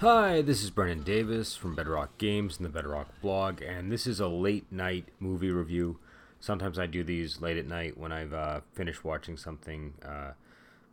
Hi, 0.00 0.42
this 0.42 0.62
is 0.62 0.70
Brennan 0.70 1.02
Davis 1.02 1.56
from 1.56 1.74
Bedrock 1.74 2.18
Games 2.18 2.56
and 2.56 2.64
the 2.64 2.70
Bedrock 2.70 3.08
blog, 3.20 3.60
and 3.60 3.90
this 3.90 4.06
is 4.06 4.20
a 4.20 4.28
late 4.28 4.70
night 4.70 5.08
movie 5.18 5.50
review. 5.50 5.98
Sometimes 6.38 6.78
I 6.78 6.86
do 6.86 7.02
these 7.02 7.40
late 7.40 7.56
at 7.56 7.66
night 7.66 7.98
when 7.98 8.12
I've 8.12 8.32
uh, 8.32 8.60
finished 8.72 9.04
watching 9.04 9.36
something 9.36 9.94
uh, 10.06 10.34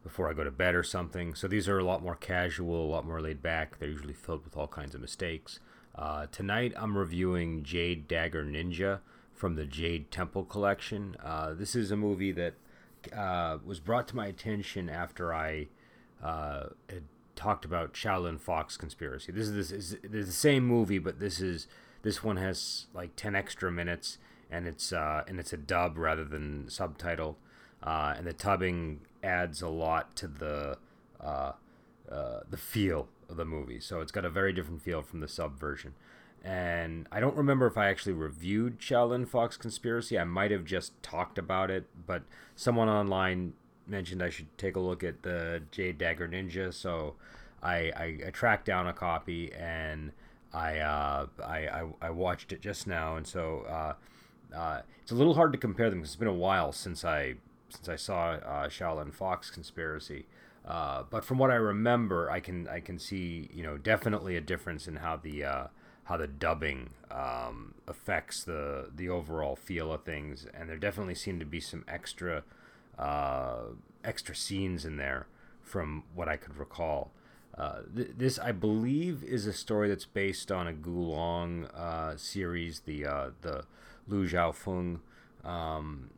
before 0.01 0.27
I 0.27 0.33
go 0.33 0.43
to 0.43 0.49
bed 0.49 0.73
or 0.73 0.81
something. 0.81 1.35
So 1.35 1.47
these 1.47 1.69
are 1.69 1.77
a 1.77 1.83
lot 1.83 2.01
more 2.01 2.15
casual, 2.15 2.83
a 2.83 2.89
lot 2.89 3.05
more 3.05 3.21
laid 3.21 3.43
back. 3.43 3.77
They're 3.77 3.89
usually 3.89 4.15
filled 4.15 4.43
with 4.43 4.57
all 4.57 4.67
kinds 4.67 4.95
of 4.95 5.01
mistakes. 5.01 5.59
Uh, 5.93 6.25
tonight 6.31 6.73
I'm 6.75 6.97
reviewing 6.97 7.61
Jade 7.61 8.07
Dagger 8.07 8.43
Ninja 8.43 9.01
from 9.35 9.53
the 9.53 9.65
Jade 9.65 10.09
Temple 10.09 10.45
collection. 10.45 11.15
Uh, 11.23 11.53
this 11.53 11.75
is 11.75 11.91
a 11.91 11.95
movie 11.95 12.31
that 12.31 12.55
uh, 13.15 13.59
was 13.63 13.79
brought 13.79 14.07
to 14.07 14.15
my 14.15 14.25
attention 14.25 14.89
after 14.89 15.31
I 15.31 15.67
uh, 16.23 16.69
had 16.89 17.03
talked 17.35 17.65
about 17.65 17.93
Shaolin 17.93 18.39
Fox 18.39 18.77
conspiracy. 18.77 19.31
This 19.31 19.47
is 19.47 19.53
this 19.53 19.93
is, 19.93 19.97
the 20.27 20.31
same 20.31 20.65
movie, 20.65 20.99
but 20.99 21.19
this 21.19 21.39
is 21.39 21.67
this 22.01 22.23
one 22.23 22.37
has 22.37 22.87
like 22.93 23.15
ten 23.15 23.35
extra 23.35 23.71
minutes, 23.71 24.17
and 24.49 24.67
it's 24.67 24.93
uh, 24.93 25.23
and 25.27 25.39
it's 25.39 25.53
a 25.53 25.57
dub 25.57 25.97
rather 25.97 26.25
than 26.25 26.65
subtitled, 26.65 27.35
uh, 27.83 28.13
and 28.17 28.25
the 28.25 28.33
tubbing 28.33 29.01
adds 29.23 29.61
a 29.61 29.69
lot 29.69 30.15
to 30.15 30.27
the 30.27 30.77
uh, 31.21 31.53
uh, 32.11 32.39
the 32.49 32.57
feel 32.57 33.07
of 33.29 33.37
the 33.37 33.45
movie. 33.45 33.79
So 33.79 34.01
it's 34.01 34.11
got 34.11 34.25
a 34.25 34.29
very 34.29 34.53
different 34.53 34.81
feel 34.81 35.01
from 35.01 35.19
the 35.19 35.27
sub 35.27 35.59
version. 35.59 35.93
And 36.43 37.07
I 37.11 37.19
don't 37.19 37.35
remember 37.35 37.65
if 37.65 37.75
I 37.75 37.89
actually 37.89 38.13
reviewed 38.13 38.79
Shaolin 38.79 39.27
Fox 39.27 39.57
Conspiracy. 39.57 40.19
I 40.19 40.25
might 40.25 40.51
have 40.51 40.63
just 40.63 41.01
talked 41.01 41.39
about 41.39 41.71
it, 41.71 41.85
but 42.05 42.21
someone 42.55 42.87
online 42.87 43.53
mentioned 43.87 44.21
I 44.21 44.29
should 44.29 44.55
take 44.57 44.75
a 44.75 44.79
look 44.79 45.03
at 45.03 45.23
the 45.23 45.61
Jade 45.71 45.97
Dagger 45.97 46.27
Ninja, 46.27 46.73
so 46.73 47.15
I, 47.61 47.91
I, 47.95 48.19
I 48.27 48.29
tracked 48.31 48.65
down 48.65 48.87
a 48.87 48.93
copy 48.93 49.51
and 49.53 50.11
I, 50.53 50.79
uh, 50.79 51.27
I, 51.43 51.57
I, 51.67 51.87
I 52.01 52.09
watched 52.11 52.53
it 52.53 52.61
just 52.61 52.87
now, 52.87 53.17
and 53.17 53.27
so 53.27 53.65
uh, 53.67 53.93
uh, 54.55 54.81
it's 55.01 55.11
a 55.11 55.15
little 55.15 55.33
hard 55.33 55.51
to 55.51 55.57
compare 55.57 55.89
them 55.89 55.99
because 55.99 56.11
it's 56.11 56.19
been 56.19 56.27
a 56.27 56.33
while 56.33 56.71
since 56.71 57.03
I 57.03 57.35
since 57.69 57.89
I 57.89 57.95
saw 57.95 58.31
uh, 58.31 58.69
Shaolin 58.69 59.13
Fox 59.13 59.49
Conspiracy. 59.49 60.27
Uh, 60.65 61.03
but 61.09 61.25
from 61.25 61.37
what 61.37 61.51
I 61.51 61.55
remember, 61.55 62.31
I 62.31 62.39
can 62.39 62.67
I 62.67 62.79
can 62.79 62.97
see 62.97 63.49
you 63.53 63.63
know 63.63 63.77
definitely 63.77 64.35
a 64.37 64.41
difference 64.41 64.87
in 64.87 64.97
how 64.97 65.17
the 65.17 65.43
uh, 65.43 65.67
how 66.05 66.17
the 66.17 66.27
dubbing 66.27 66.91
um, 67.11 67.75
affects 67.87 68.43
the 68.43 68.89
the 68.95 69.09
overall 69.09 69.55
feel 69.55 69.91
of 69.91 70.03
things, 70.03 70.47
and 70.53 70.69
there 70.69 70.77
definitely 70.77 71.15
seem 71.15 71.39
to 71.39 71.45
be 71.45 71.59
some 71.59 71.83
extra 71.87 72.43
uh, 72.97 73.57
extra 74.03 74.35
scenes 74.35 74.85
in 74.85 74.97
there 74.97 75.27
from 75.61 76.03
what 76.13 76.27
I 76.27 76.37
could 76.37 76.57
recall. 76.57 77.11
Uh, 77.57 77.81
th- 77.95 78.09
this, 78.17 78.37
I 78.37 78.51
believe, 78.51 79.23
is 79.23 79.47
a 79.47 79.53
story 79.53 79.87
that's 79.87 80.05
based 80.05 80.51
on 80.51 80.67
a 80.67 80.73
Gulong 80.73 81.73
uh, 81.73 82.17
series, 82.17 82.81
the 82.81 83.05
uh, 83.05 83.29
the 83.41 83.65
Lu 84.07 84.27
Xiaofeng. 84.27 84.99
Um, 85.43 86.09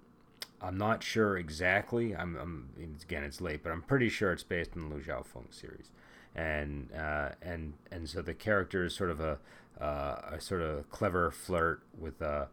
I'm 0.60 0.78
not 0.78 1.04
sure 1.04 1.38
exactly. 1.38 2.16
I'm, 2.16 2.36
I'm, 2.36 2.70
again, 3.04 3.24
it's 3.24 3.40
late, 3.40 3.62
but 3.62 3.72
I'm 3.72 3.84
pretty 3.84 4.10
sure 4.10 4.32
it's 4.32 4.42
based 4.42 4.72
on 4.76 4.90
the 4.90 4.96
Lu 4.96 5.02
Xiaofeng 5.02 5.54
series, 5.54 5.92
and 6.36 6.92
uh, 6.94 7.30
and 7.42 7.74
and 7.92 8.10
so 8.10 8.24
the 8.24 8.34
character 8.34 8.84
is 8.84 8.96
sort 8.96 9.12
of 9.12 9.20
a 9.20 9.38
uh, 9.80 10.22
a 10.32 10.42
sort 10.42 10.62
of 10.64 10.90
clever 10.90 11.30
flirt 11.30 11.84
with 11.98 12.20
a 12.22 12.48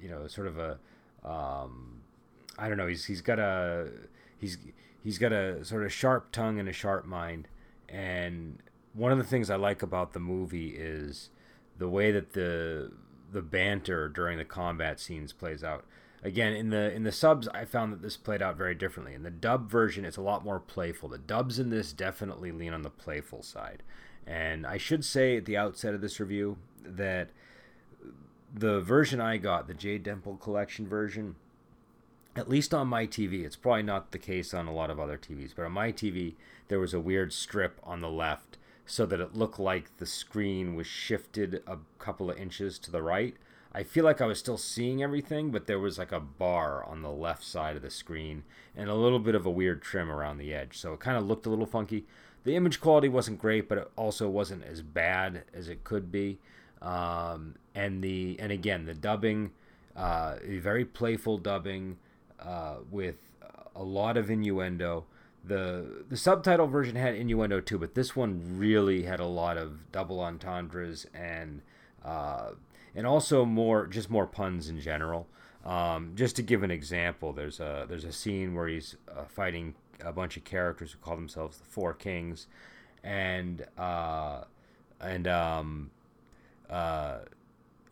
you 0.00 0.08
know 0.08 0.26
sort 0.28 0.46
of 0.46 0.58
a 0.58 0.78
um, 1.28 1.99
I 2.60 2.68
don't 2.68 2.76
know. 2.76 2.86
He's 2.86 3.06
he's 3.06 3.22
got 3.22 3.38
a 3.38 3.88
he's 4.38 4.58
he's 5.02 5.18
got 5.18 5.32
a 5.32 5.64
sort 5.64 5.84
of 5.84 5.92
sharp 5.92 6.30
tongue 6.30 6.58
and 6.58 6.68
a 6.68 6.72
sharp 6.72 7.06
mind. 7.06 7.48
And 7.88 8.58
one 8.92 9.12
of 9.12 9.18
the 9.18 9.24
things 9.24 9.50
I 9.50 9.56
like 9.56 9.82
about 9.82 10.12
the 10.12 10.20
movie 10.20 10.74
is 10.76 11.30
the 11.78 11.88
way 11.88 12.12
that 12.12 12.34
the 12.34 12.92
the 13.32 13.42
banter 13.42 14.08
during 14.08 14.38
the 14.38 14.44
combat 14.44 15.00
scenes 15.00 15.32
plays 15.32 15.64
out. 15.64 15.84
Again, 16.22 16.52
in 16.52 16.68
the 16.68 16.92
in 16.92 17.04
the 17.04 17.12
subs, 17.12 17.48
I 17.48 17.64
found 17.64 17.92
that 17.92 18.02
this 18.02 18.18
played 18.18 18.42
out 18.42 18.56
very 18.56 18.74
differently. 18.74 19.14
In 19.14 19.22
the 19.22 19.30
dub 19.30 19.70
version, 19.70 20.04
it's 20.04 20.18
a 20.18 20.22
lot 20.22 20.44
more 20.44 20.60
playful. 20.60 21.08
The 21.08 21.18
dubs 21.18 21.58
in 21.58 21.70
this 21.70 21.92
definitely 21.92 22.52
lean 22.52 22.74
on 22.74 22.82
the 22.82 22.90
playful 22.90 23.42
side. 23.42 23.82
And 24.26 24.66
I 24.66 24.76
should 24.76 25.04
say 25.04 25.38
at 25.38 25.46
the 25.46 25.56
outset 25.56 25.94
of 25.94 26.02
this 26.02 26.20
review 26.20 26.58
that 26.84 27.30
the 28.52 28.80
version 28.80 29.20
I 29.20 29.38
got, 29.38 29.66
the 29.66 29.74
Jade 29.74 30.04
Temple 30.04 30.36
Collection 30.36 30.86
version, 30.86 31.36
at 32.40 32.48
least 32.48 32.72
on 32.72 32.88
my 32.88 33.06
TV, 33.06 33.44
it's 33.44 33.54
probably 33.54 33.82
not 33.82 34.12
the 34.12 34.18
case 34.18 34.54
on 34.54 34.66
a 34.66 34.72
lot 34.72 34.90
of 34.90 34.98
other 34.98 35.18
TVs, 35.18 35.52
but 35.54 35.66
on 35.66 35.72
my 35.72 35.92
TV, 35.92 36.34
there 36.68 36.80
was 36.80 36.94
a 36.94 36.98
weird 36.98 37.34
strip 37.34 37.78
on 37.84 38.00
the 38.00 38.08
left 38.08 38.56
so 38.86 39.04
that 39.04 39.20
it 39.20 39.34
looked 39.34 39.58
like 39.58 39.98
the 39.98 40.06
screen 40.06 40.74
was 40.74 40.86
shifted 40.86 41.62
a 41.66 41.76
couple 41.98 42.30
of 42.30 42.38
inches 42.38 42.78
to 42.78 42.90
the 42.90 43.02
right. 43.02 43.36
I 43.74 43.82
feel 43.82 44.04
like 44.04 44.22
I 44.22 44.26
was 44.26 44.38
still 44.38 44.56
seeing 44.56 45.02
everything, 45.02 45.50
but 45.50 45.66
there 45.66 45.78
was 45.78 45.98
like 45.98 46.12
a 46.12 46.18
bar 46.18 46.82
on 46.82 47.02
the 47.02 47.10
left 47.10 47.44
side 47.44 47.76
of 47.76 47.82
the 47.82 47.90
screen 47.90 48.42
and 48.74 48.88
a 48.88 48.94
little 48.94 49.20
bit 49.20 49.34
of 49.34 49.44
a 49.44 49.50
weird 49.50 49.82
trim 49.82 50.10
around 50.10 50.38
the 50.38 50.54
edge. 50.54 50.78
So 50.78 50.94
it 50.94 51.00
kind 51.00 51.18
of 51.18 51.26
looked 51.26 51.44
a 51.44 51.50
little 51.50 51.66
funky. 51.66 52.06
The 52.44 52.56
image 52.56 52.80
quality 52.80 53.10
wasn't 53.10 53.38
great, 53.38 53.68
but 53.68 53.76
it 53.76 53.90
also 53.96 54.30
wasn't 54.30 54.64
as 54.64 54.80
bad 54.80 55.44
as 55.52 55.68
it 55.68 55.84
could 55.84 56.10
be. 56.10 56.38
Um, 56.80 57.56
and 57.74 58.02
the 58.02 58.38
and 58.40 58.50
again 58.50 58.86
the 58.86 58.94
dubbing, 58.94 59.50
uh, 59.94 60.36
very 60.42 60.86
playful 60.86 61.36
dubbing 61.36 61.98
uh, 62.40 62.76
with 62.90 63.16
a 63.74 63.82
lot 63.82 64.16
of 64.16 64.30
innuendo. 64.30 65.04
The 65.42 66.04
the 66.08 66.16
subtitle 66.16 66.66
version 66.66 66.96
had 66.96 67.14
innuendo 67.14 67.60
too, 67.60 67.78
but 67.78 67.94
this 67.94 68.14
one 68.14 68.58
really 68.58 69.04
had 69.04 69.20
a 69.20 69.26
lot 69.26 69.56
of 69.56 69.90
double 69.90 70.20
entendres 70.20 71.06
and 71.14 71.62
uh, 72.04 72.50
and 72.94 73.06
also 73.06 73.44
more 73.44 73.86
just 73.86 74.10
more 74.10 74.26
puns 74.26 74.68
in 74.68 74.80
general. 74.80 75.26
Um, 75.64 76.12
just 76.14 76.36
to 76.36 76.42
give 76.42 76.62
an 76.62 76.70
example, 76.70 77.32
there's 77.32 77.60
a 77.60 77.86
there's 77.88 78.04
a 78.04 78.12
scene 78.12 78.54
where 78.54 78.68
he's 78.68 78.96
uh, 79.10 79.24
fighting 79.24 79.74
a 80.04 80.12
bunch 80.12 80.36
of 80.36 80.44
characters 80.44 80.92
who 80.92 80.98
call 80.98 81.16
themselves 81.16 81.58
the 81.58 81.64
Four 81.64 81.94
Kings, 81.94 82.46
and 83.02 83.66
uh, 83.78 84.44
and 85.00 85.26
um, 85.26 85.90
uh, 86.68 87.18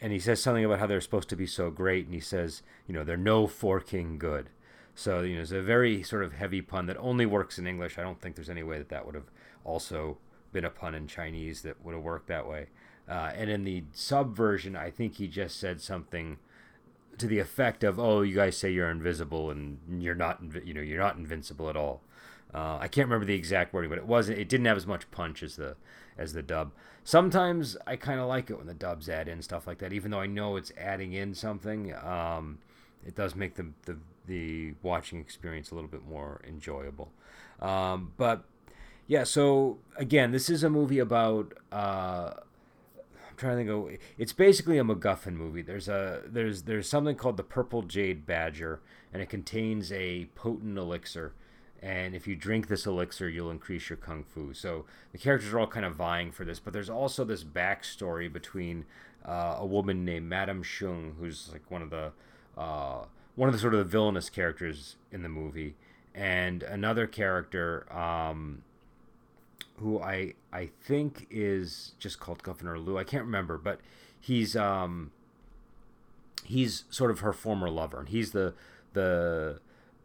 and 0.00 0.12
he 0.12 0.19
says 0.19 0.41
something 0.41 0.64
about 0.64 0.78
how 0.78 0.86
they're 0.86 1.00
supposed 1.00 1.28
to 1.31 1.36
be 1.36 1.47
so 1.47 1.70
great, 1.70 2.04
and 2.04 2.14
he 2.14 2.20
says, 2.20 2.62
you 2.86 2.94
know, 2.94 3.04
they're 3.04 3.16
no 3.16 3.47
four 3.47 3.81
king 3.81 4.19
good. 4.19 4.50
So 4.94 5.20
you 5.20 5.36
know, 5.36 5.42
it's 5.42 5.53
a 5.53 5.62
very 5.62 6.03
sort 6.03 6.25
of 6.25 6.32
heavy 6.32 6.60
pun 6.60 6.86
that 6.86 6.97
only 6.98 7.26
works 7.26 7.59
in 7.59 7.66
English. 7.66 7.98
I 7.98 8.03
don't 8.03 8.20
think 8.20 8.34
there's 8.34 8.50
any 8.50 8.62
way 8.62 8.78
that 8.78 8.88
that 8.88 9.06
would 9.06 9.14
have 9.14 9.31
also 9.64 10.19
been 10.53 10.64
a 10.64 10.70
pun 10.70 10.94
in 10.94 11.06
Chinese 11.06 11.62
that 11.62 11.84
would 11.84 11.94
have 11.94 12.03
worked 12.03 12.26
that 12.28 12.49
way. 12.49 12.67
Uh, 13.08 13.31
and 13.34 13.49
in 13.49 13.64
the 13.64 13.84
sub 13.93 14.34
version, 14.34 14.76
I 14.76 14.90
think 14.90 15.14
he 15.14 15.28
just 15.28 15.58
said 15.58 15.81
something 15.81 16.38
to 17.17 17.26
the 17.26 17.38
effect 17.38 17.84
of, 17.84 17.99
"Oh, 17.99 18.22
you 18.22 18.34
guys 18.34 18.56
say 18.56 18.70
you're 18.70 18.90
invisible, 18.90 19.50
and 19.50 19.78
you're 20.02 20.14
not. 20.14 20.40
You 20.64 20.75
know, 20.75 20.81
you're 20.81 20.99
not 20.99 21.17
invincible 21.17 21.69
at 21.70 21.76
all." 21.76 22.02
Uh, 22.52 22.78
I 22.81 22.88
can't 22.88 23.06
remember 23.06 23.26
the 23.26 23.34
exact 23.34 23.72
wording, 23.72 23.90
but 23.90 23.99
it 23.99 24.06
wasn't. 24.06 24.38
It 24.38 24.49
didn't 24.49 24.67
have 24.67 24.76
as 24.76 24.87
much 24.87 25.11
punch 25.11 25.43
as 25.43 25.56
the 25.56 25.76
as 26.19 26.32
the 26.32 26.43
dub. 26.43 26.73
Sometimes 27.05 27.76
I 27.87 27.97
kind 27.97 28.20
of 28.20 28.26
like 28.26 28.50
it 28.50 28.59
when 28.59 28.67
the 28.67 28.75
dubs 28.75 29.09
add 29.09 29.29
in 29.29 29.41
stuff 29.41 29.67
like 29.67 29.79
that, 29.79 29.93
even 29.93 30.11
though 30.11 30.20
I 30.20 30.26
know 30.26 30.56
it's 30.56 30.73
adding 30.76 31.12
in 31.12 31.35
something. 31.35 31.94
Um, 31.94 32.59
it 33.06 33.15
does 33.15 33.35
make 33.35 33.55
the, 33.55 33.69
the 33.87 33.97
the 34.26 34.75
watching 34.82 35.20
experience 35.20 35.70
a 35.70 35.75
little 35.75 35.88
bit 35.88 36.06
more 36.06 36.41
enjoyable. 36.47 37.11
Um, 37.61 38.12
but 38.17 38.44
yeah, 39.06 39.25
so 39.25 39.79
again, 39.97 40.32
this 40.32 40.50
is 40.50 40.62
a 40.62 40.70
movie 40.70 40.99
about. 40.99 41.55
Uh, 41.73 42.35
I'm 43.29 43.37
trying 43.37 43.67
to 43.67 43.73
of. 43.73 43.99
It's 44.19 44.32
basically 44.32 44.79
a 44.79 44.85
MacGuffin 44.85 45.32
movie. 45.32 45.62
There's 45.62 45.88
a 45.88 46.23
there's 46.26 46.62
there's 46.62 46.88
something 46.88 47.17
called 47.17 47.38
the 47.38 47.43
Purple 47.44 47.82
Jade 47.82 48.26
Badger, 48.26 48.81
and 49.12 49.23
it 49.23 49.31
contains 49.31 49.91
a 49.93 50.26
potent 50.35 50.76
elixir 50.76 51.32
and 51.82 52.14
if 52.14 52.26
you 52.26 52.34
drink 52.34 52.69
this 52.69 52.86
elixir, 52.86 53.28
you'll 53.28 53.50
increase 53.50 53.88
your 53.88 53.96
kung 53.96 54.25
fu. 54.25 54.52
So 54.52 54.84
the 55.12 55.19
characters 55.19 55.52
are 55.52 55.60
all 55.60 55.66
kind 55.66 55.86
of 55.86 55.94
vying 55.94 56.32
for 56.32 56.44
this, 56.44 56.58
but 56.58 56.72
there's 56.72 56.90
also 56.90 57.25
this 57.25 57.44
backstory 57.44 58.32
between 58.32 58.84
uh, 59.25 59.56
a 59.58 59.66
woman 59.66 60.04
named 60.04 60.28
Madame 60.28 60.62
Shung, 60.62 61.14
who's 61.19 61.50
like 61.52 61.70
one 61.70 61.82
of 61.82 61.90
the 61.90 62.12
uh, 62.56 63.04
one 63.36 63.48
of 63.48 63.52
the 63.52 63.60
sort 63.60 63.75
of 63.75 63.78
the 63.78 63.84
villainous 63.84 64.28
characters 64.28 64.96
in 65.12 65.22
the 65.22 65.28
movie, 65.28 65.76
and 66.14 66.62
another 66.64 67.06
character 67.06 67.86
um, 67.96 68.62
who 69.76 70.00
I 70.00 70.34
I 70.52 70.70
think 70.82 71.28
is 71.31 71.92
just 72.00 72.19
called 72.19 72.42
Governor 72.42 72.78
Lu. 72.78 72.98
I 72.98 73.04
can't 73.04 73.24
remember, 73.24 73.56
but 73.56 73.81
he's 74.20 74.56
um, 74.56 75.12
he's 76.44 76.84
sort 76.90 77.12
of 77.12 77.20
her 77.20 77.32
former 77.32 77.70
lover, 77.70 78.00
and 78.00 78.08
he's 78.08 78.32
the 78.32 78.54
the 78.94 79.60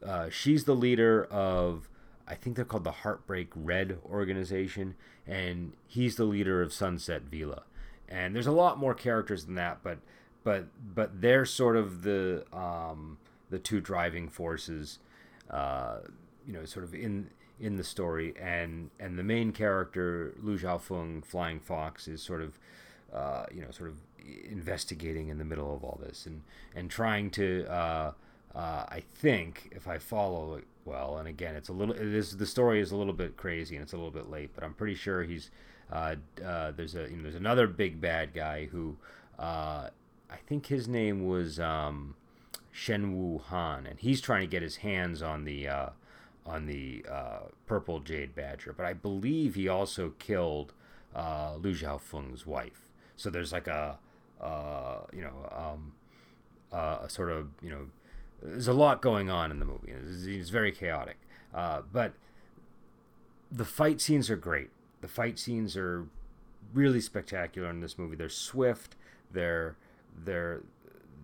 uh, 0.06 0.30
she's 0.30 0.66
the 0.66 0.76
leader 0.76 1.26
of, 1.26 1.90
I 2.28 2.36
think 2.36 2.56
they're 2.56 2.66
called 2.66 2.84
the 2.84 2.92
Heartbreak 2.92 3.50
Red 3.56 4.00
organization, 4.06 4.96
and 5.28 5.74
he's 5.88 6.16
the 6.16 6.26
leader 6.26 6.62
of 6.62 6.74
Sunset 6.74 7.24
Villa. 7.24 7.64
And 8.08 8.36
there's 8.36 8.48
a 8.48 8.52
lot 8.52 8.78
more 8.78 8.94
characters 8.94 9.46
than 9.46 9.56
that, 9.56 9.80
but 9.84 10.00
but 10.44 10.68
but 10.94 11.22
they're 11.22 11.46
sort 11.46 11.78
of 11.78 12.04
the 12.04 12.46
um, 12.54 13.18
the 13.50 13.58
two 13.58 13.80
driving 13.80 14.30
forces, 14.30 15.00
uh, 15.50 16.00
you 16.46 16.54
know, 16.54 16.66
sort 16.66 16.84
of 16.84 16.94
in 16.94 17.30
in 17.60 17.78
the 17.78 17.84
story, 17.84 18.34
and 18.40 18.90
and 19.00 19.18
the 19.18 19.24
main 19.24 19.52
character 19.52 20.34
Lu 20.42 20.58
Xiaofeng, 20.58 21.26
Flying 21.26 21.60
Fox, 21.60 22.08
is 22.08 22.22
sort 22.22 22.42
of 22.42 22.60
uh, 23.14 23.46
you 23.54 23.62
know 23.62 23.72
sort 23.72 23.90
of 23.90 23.98
investigating 24.50 25.30
in 25.30 25.38
the 25.38 25.46
middle 25.46 25.74
of 25.74 25.84
all 25.84 26.00
this 26.04 26.26
and 26.26 26.42
and 26.76 26.90
trying 26.90 27.30
to 27.30 27.66
uh, 27.72 28.12
uh, 28.56 28.86
I 28.88 29.04
think 29.16 29.70
if 29.76 29.88
I 29.88 29.98
follow 29.98 30.56
it 30.56 30.66
well, 30.86 31.18
and 31.18 31.28
again 31.28 31.56
it's 31.56 31.70
a 31.70 31.74
little 31.74 31.96
it 31.96 32.02
is 32.02 32.38
the 32.38 32.46
story 32.46 32.80
is 32.80 32.92
a 32.92 32.96
little 32.96 33.14
bit 33.14 33.38
crazy 33.38 33.76
and 33.76 33.84
it's 33.84 33.94
a 33.94 33.98
little 33.98 34.12
bit 34.12 34.30
late, 34.30 34.52
but 34.54 34.64
I'm 34.64 34.74
pretty 34.74 34.96
sure 34.96 35.24
he's 35.24 35.50
uh, 35.92 36.16
uh, 36.44 36.72
there's 36.72 36.96
a 36.96 37.10
you 37.10 37.18
know 37.18 37.24
there's 37.24 37.36
another 37.36 37.68
big 37.68 38.02
bad 38.02 38.34
guy 38.34 38.66
who 38.66 38.98
uh, 39.40 39.90
I 40.30 40.38
think 40.48 40.68
his 40.68 40.88
name 40.88 41.28
was 41.28 41.60
um, 41.60 42.16
Shen 42.72 43.16
Wu 43.16 43.38
Han, 43.38 43.86
and 43.86 44.00
he's 44.00 44.22
trying 44.22 44.42
to 44.42 44.48
get 44.48 44.62
his 44.62 44.78
hands 44.78 45.22
on 45.22 45.46
the 45.46 45.68
uh, 45.68 45.90
on 46.46 46.66
the 46.66 47.06
uh, 47.10 47.40
purple 47.68 48.00
jade 48.00 48.34
badger. 48.36 48.74
But 48.74 48.86
I 48.86 48.94
believe 48.94 49.56
he 49.56 49.68
also 49.68 50.14
killed 50.20 50.74
uh, 51.16 51.56
Lu 51.56 51.74
Xiaofeng's 51.74 52.46
wife. 52.46 52.90
So 53.16 53.30
there's 53.30 53.52
like 53.52 53.68
a 53.68 53.98
you 55.14 55.22
know 55.22 55.50
um, 55.56 55.94
a 56.72 57.10
sort 57.10 57.30
of 57.30 57.50
you 57.62 57.70
know 57.70 57.86
there's 58.44 58.68
a 58.68 58.74
lot 58.74 59.02
going 59.02 59.30
on 59.30 59.52
in 59.52 59.60
the 59.60 59.66
movie. 59.66 59.92
It's, 59.92 60.26
it's 60.26 60.50
very 60.50 60.72
chaotic, 60.72 61.18
uh, 61.54 61.82
but 61.92 62.14
the 63.52 63.66
fight 63.66 64.02
scenes 64.02 64.30
are 64.30 64.36
great. 64.36 64.70
The 65.02 65.08
fight 65.08 65.40
scenes 65.40 65.78
are 65.78 66.08
really 66.74 67.02
spectacular 67.02 67.70
in 67.70 67.80
this 67.80 67.98
movie. 67.98 68.16
They're 68.16 68.30
swift. 68.30 68.96
They're 69.32 69.76
they're 70.26 70.62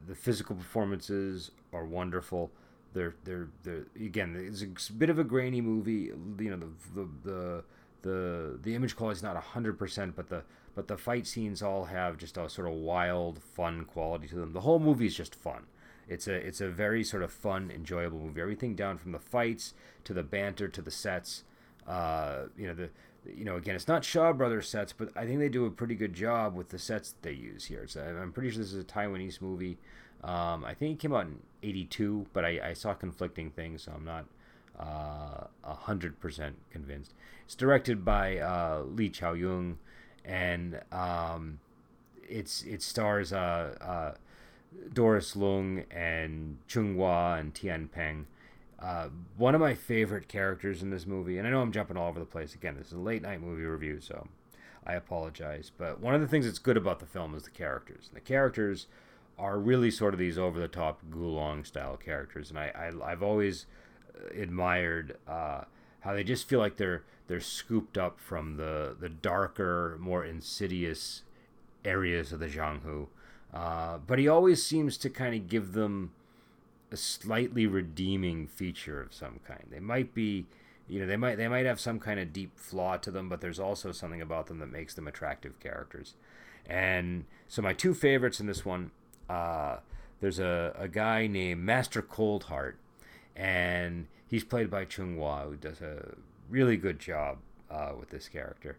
the 0.07 0.15
physical 0.15 0.55
performances 0.55 1.51
are 1.73 1.85
wonderful. 1.85 2.51
They're 2.93 3.15
they're 3.23 3.49
they're 3.63 3.85
again. 3.95 4.35
It's 4.37 4.89
a 4.89 4.93
bit 4.93 5.09
of 5.09 5.19
a 5.19 5.23
grainy 5.23 5.61
movie. 5.61 6.11
You 6.39 6.49
know 6.51 6.57
the 6.57 6.69
the 6.95 7.09
the 7.23 7.63
the, 8.01 8.59
the 8.63 8.75
image 8.75 8.95
quality 8.95 9.17
is 9.17 9.23
not 9.23 9.35
hundred 9.35 9.77
percent, 9.77 10.15
but 10.15 10.29
the 10.29 10.43
but 10.75 10.87
the 10.87 10.97
fight 10.97 11.27
scenes 11.27 11.61
all 11.61 11.85
have 11.85 12.17
just 12.17 12.37
a 12.37 12.49
sort 12.49 12.67
of 12.67 12.73
wild, 12.75 13.41
fun 13.43 13.85
quality 13.85 14.27
to 14.29 14.35
them. 14.35 14.53
The 14.53 14.61
whole 14.61 14.79
movie 14.79 15.07
is 15.07 15.15
just 15.15 15.35
fun. 15.35 15.63
It's 16.09 16.27
a 16.27 16.33
it's 16.33 16.59
a 16.59 16.69
very 16.69 17.03
sort 17.03 17.21
of 17.21 17.31
fun, 17.31 17.71
enjoyable 17.73 18.19
movie. 18.19 18.41
Everything 18.41 18.75
down 18.75 18.97
from 18.97 19.11
the 19.11 19.19
fights 19.19 19.75
to 20.03 20.13
the 20.13 20.23
banter 20.23 20.67
to 20.67 20.81
the 20.81 20.91
sets. 20.91 21.43
Uh, 21.87 22.45
you 22.57 22.67
know 22.67 22.73
the 22.73 22.89
you 23.31 23.45
know 23.45 23.55
again 23.55 23.75
it's 23.75 23.87
not 23.87 24.03
Shaw 24.03 24.33
Brothers 24.33 24.67
sets, 24.67 24.91
but 24.91 25.09
I 25.15 25.25
think 25.25 25.39
they 25.39 25.49
do 25.49 25.65
a 25.65 25.71
pretty 25.71 25.95
good 25.95 26.13
job 26.13 26.55
with 26.55 26.69
the 26.69 26.79
sets 26.79 27.11
that 27.11 27.21
they 27.21 27.33
use 27.33 27.65
here. 27.65 27.87
So 27.87 28.01
I'm 28.01 28.33
pretty 28.33 28.49
sure 28.49 28.59
this 28.63 28.73
is 28.73 28.81
a 28.81 28.83
Taiwanese 28.83 29.39
movie. 29.39 29.77
Um, 30.23 30.65
I 30.65 30.73
think 30.73 30.95
it 30.97 30.99
came 30.99 31.13
out 31.13 31.27
in 31.27 31.39
'82, 31.63 32.25
but 32.33 32.43
I, 32.43 32.59
I 32.69 32.73
saw 32.73 32.93
conflicting 32.95 33.51
things, 33.51 33.83
so 33.83 33.93
I'm 33.95 34.03
not 34.03 34.25
uh, 34.79 35.45
a 35.63 35.73
hundred 35.73 36.19
percent 36.19 36.55
convinced. 36.71 37.13
It's 37.45 37.55
directed 37.55 38.03
by 38.03 38.39
uh, 38.39 38.81
Lee 38.83 39.09
Chow 39.09 39.33
Yung, 39.33 39.77
and 40.25 40.81
um, 40.91 41.59
it's 42.27 42.63
it 42.63 42.81
stars 42.81 43.31
uh, 43.31 43.75
uh, 43.79 44.13
Doris 44.93 45.35
Lung 45.35 45.83
and 45.91 46.57
Chung 46.67 46.95
Hua 46.95 47.35
and 47.39 47.53
Tian 47.53 47.87
Peng. 47.87 48.27
Uh, 48.79 49.09
one 49.35 49.55
of 49.55 49.61
my 49.61 49.73
favorite 49.73 50.27
characters 50.27 50.81
in 50.81 50.89
this 50.89 51.05
movie, 51.05 51.37
and 51.37 51.47
I 51.47 51.51
know 51.51 51.61
I'm 51.61 51.71
jumping 51.71 51.97
all 51.97 52.07
over 52.07 52.19
the 52.19 52.25
place 52.25 52.55
again. 52.55 52.75
This 52.77 52.87
is 52.87 52.93
a 52.93 52.99
late 52.99 53.21
night 53.21 53.41
movie 53.41 53.63
review, 53.63 53.99
so 53.99 54.27
I 54.85 54.93
apologize. 54.93 55.71
But 55.77 55.99
one 55.99 56.15
of 56.15 56.21
the 56.21 56.27
things 56.27 56.45
that's 56.45 56.59
good 56.59 56.77
about 56.77 56.99
the 56.99 57.05
film 57.05 57.35
is 57.35 57.43
the 57.43 57.49
characters. 57.49 58.07
And 58.07 58.15
the 58.15 58.21
characters 58.21 58.87
are 59.37 59.59
really 59.59 59.91
sort 59.91 60.13
of 60.13 60.19
these 60.19 60.37
over 60.37 60.59
the 60.59 60.67
top 60.67 61.01
Gulong 61.09 61.65
style 61.65 61.97
characters, 61.97 62.49
and 62.49 62.59
I, 62.59 62.91
I 63.01 63.09
have 63.09 63.23
always 63.23 63.65
admired 64.35 65.17
uh, 65.27 65.61
how 66.01 66.13
they 66.13 66.23
just 66.23 66.47
feel 66.47 66.59
like 66.59 66.77
they're 66.77 67.03
they're 67.27 67.39
scooped 67.39 67.97
up 67.97 68.19
from 68.19 68.57
the 68.57 68.95
the 68.99 69.09
darker, 69.09 69.97
more 69.99 70.25
insidious 70.25 71.23
areas 71.85 72.31
of 72.31 72.39
the 72.39 72.47
Jianghu. 72.47 73.07
Uh, 73.53 73.97
but 74.05 74.19
he 74.19 74.27
always 74.27 74.63
seems 74.65 74.97
to 74.97 75.09
kind 75.09 75.35
of 75.35 75.47
give 75.47 75.73
them 75.73 76.11
a 76.91 76.97
slightly 76.97 77.65
redeeming 77.67 78.47
feature 78.47 79.01
of 79.01 79.13
some 79.13 79.39
kind. 79.47 79.65
They 79.71 79.79
might 79.79 80.13
be, 80.13 80.45
you 80.87 80.99
know, 80.99 81.07
they 81.07 81.17
might 81.17 81.35
they 81.35 81.47
might 81.47 81.65
have 81.65 81.79
some 81.79 81.99
kind 81.99 82.19
of 82.19 82.33
deep 82.33 82.57
flaw 82.59 82.97
to 82.97 83.11
them, 83.11 83.29
but 83.29 83.41
there's 83.41 83.59
also 83.59 83.91
something 83.91 84.21
about 84.21 84.47
them 84.47 84.59
that 84.59 84.71
makes 84.71 84.93
them 84.93 85.07
attractive 85.07 85.59
characters. 85.59 86.13
And 86.67 87.25
so 87.47 87.61
my 87.61 87.73
two 87.73 87.93
favorites 87.93 88.39
in 88.39 88.45
this 88.45 88.65
one, 88.65 88.91
uh, 89.29 89.77
there's 90.21 90.39
a, 90.39 90.75
a 90.77 90.87
guy 90.87 91.27
named 91.27 91.63
Master 91.63 92.01
Coldheart, 92.01 92.73
and 93.35 94.07
he's 94.27 94.43
played 94.43 94.69
by 94.69 94.85
Chung 94.85 95.15
Hua, 95.15 95.45
who 95.45 95.55
does 95.55 95.81
a 95.81 96.15
really 96.49 96.77
good 96.77 96.99
job 96.99 97.37
uh, 97.71 97.93
with 97.99 98.09
this 98.09 98.27
character. 98.27 98.77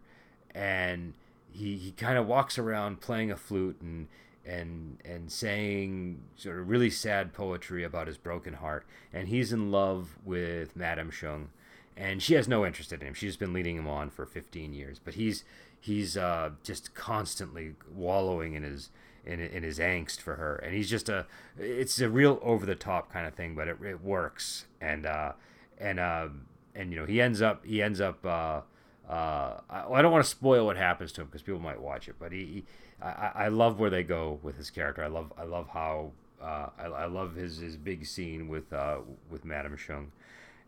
And 0.55 1.15
he, 1.53 1.77
he 1.77 1.91
kind 1.93 2.19
of 2.19 2.27
walks 2.27 2.59
around 2.59 3.01
playing 3.01 3.31
a 3.31 3.37
flute 3.37 3.79
and 3.81 4.09
and 4.47 4.99
and 5.05 5.31
saying 5.31 6.21
sort 6.37 6.59
of 6.59 6.69
really 6.69 6.91
sad 6.91 7.33
poetry 7.33 7.85
about 7.85 8.07
his 8.07 8.17
broken 8.17 8.55
heart. 8.55 8.87
And 9.13 9.29
he's 9.29 9.53
in 9.53 9.71
love 9.71 10.19
with 10.25 10.77
Madame 10.77 11.11
Shung, 11.11 11.51
and 11.97 12.23
she 12.23 12.35
has 12.35 12.49
no 12.49 12.65
interest 12.65 12.93
in 12.93 13.01
him. 13.01 13.15
She's 13.15 13.37
been 13.37 13.53
leading 13.53 13.77
him 13.77 13.89
on 13.89 14.11
for 14.11 14.27
15 14.27 14.73
years, 14.73 15.01
but 15.03 15.15
he's 15.15 15.45
he's 15.81 16.17
uh, 16.17 16.51
just 16.63 16.95
constantly 16.95 17.75
wallowing 17.93 18.55
in 18.55 18.63
his 18.63 18.91
in, 19.25 19.41
in 19.41 19.63
his 19.63 19.79
angst 19.79 20.21
for 20.21 20.37
her, 20.37 20.57
and 20.57 20.75
he's 20.75 20.89
just 20.89 21.09
a 21.09 21.27
it's 21.59 22.01
a 22.01 22.09
real 22.09 22.39
over 22.43 22.67
the 22.67 22.75
top 22.75 23.13
kind 23.13 23.27
of 23.27 23.35
thing, 23.35 23.55
but 23.55 23.69
it, 23.69 23.77
it 23.85 24.03
works, 24.03 24.67
and 24.81 25.07
uh, 25.07 25.33
and 25.79 26.01
uh, 26.01 26.29
and 26.75 26.93
you 26.93 26.99
know 26.99 27.07
he 27.07 27.21
ends 27.21 27.43
up 27.43 27.65
he 27.65 27.83
ends 27.83 28.01
up. 28.01 28.25
Uh, 28.25 28.61
uh, 29.09 29.61
I, 29.69 29.93
I 29.95 30.03
don't 30.03 30.13
want 30.13 30.25
to 30.25 30.31
spoil 30.31 30.67
what 30.67 30.77
happens 30.77 31.11
to 31.13 31.23
him 31.23 31.27
because 31.27 31.43
people 31.43 31.59
might 31.59 31.81
watch 31.81 32.09
it, 32.09 32.15
but 32.21 32.31
he, 32.31 32.39
he 32.39 32.65
I, 33.03 33.33
I 33.35 33.49
love 33.49 33.79
where 33.79 33.91
they 33.91 34.03
go 34.03 34.39
with 34.43 34.57
his 34.57 34.71
character. 34.71 35.03
I 35.03 35.09
love 35.09 35.33
I 35.39 35.45
love 35.45 35.69
how 35.69 36.13
uh, 36.41 36.69
I, 36.79 36.85
I 36.85 37.07
love 37.07 37.35
his, 37.35 37.59
his 37.59 37.77
big 37.77 38.07
scene 38.07 38.49
with 38.49 38.73
uh, 38.73 38.99
with 39.31 39.45
Madame 39.45 39.77
Shung, 39.77 40.13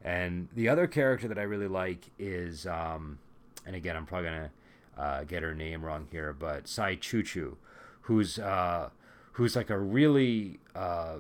and 0.03 0.49
the 0.55 0.69
other 0.69 0.87
character 0.87 1.29
that 1.29 1.39
I 1.39 1.43
really 1.43 1.69
like 1.69 2.11
is 2.19 2.67
um, 2.67 3.19
and 3.67 3.77
again 3.77 3.97
I'm 3.97 4.07
probably 4.07 4.31
gonna 4.31 4.51
uh, 4.97 5.25
get 5.25 5.43
her 5.43 5.55
name 5.55 5.85
wrong 5.85 6.09
here, 6.11 6.33
but 6.33 6.69
Sai 6.69 6.95
Chu 6.97 7.23
Chu, 7.23 7.57
who's 8.03 8.39
uh, 8.39 8.91
who's 9.33 9.57
like 9.57 9.71
a 9.71 9.79
really 9.79 10.61
uh, 10.75 11.17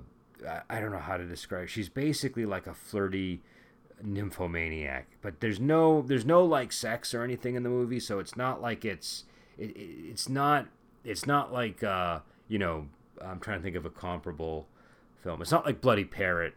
I 0.69 0.81
don't 0.81 0.93
know 0.93 0.99
how 0.99 1.17
to 1.17 1.25
describe. 1.25 1.69
She's 1.69 1.89
basically 1.89 2.47
like 2.47 2.67
a 2.67 2.75
flirty 2.75 3.43
nymphomaniac, 4.03 5.07
but 5.21 5.41
there's 5.41 5.61
no 5.61 6.03
there's 6.03 6.25
no 6.25 6.45
like 6.45 6.73
sex 6.73 7.15
or 7.15 7.23
anything 7.23 7.55
in 7.55 7.63
the 7.63 7.71
movie, 7.71 8.01
so 8.01 8.19
it's 8.19 8.37
not 8.37 8.61
like 8.61 8.85
it's 8.85 9.25
it, 9.59 9.77
it's 9.77 10.29
not 10.29 10.67
it's 11.05 11.27
not 11.27 11.53
like 11.53 11.83
uh, 11.83 12.21
you 12.49 12.59
know 12.59 12.89
I'm 13.21 13.41
trying 13.41 13.59
to 13.59 13.63
think 13.63 13.77
of 13.77 13.85
a 13.85 13.91
comparable 13.91 14.67
film. 15.23 15.43
It's 15.43 15.51
not 15.51 15.65
like 15.65 15.81
Bloody 15.81 16.05
Parrot 16.05 16.55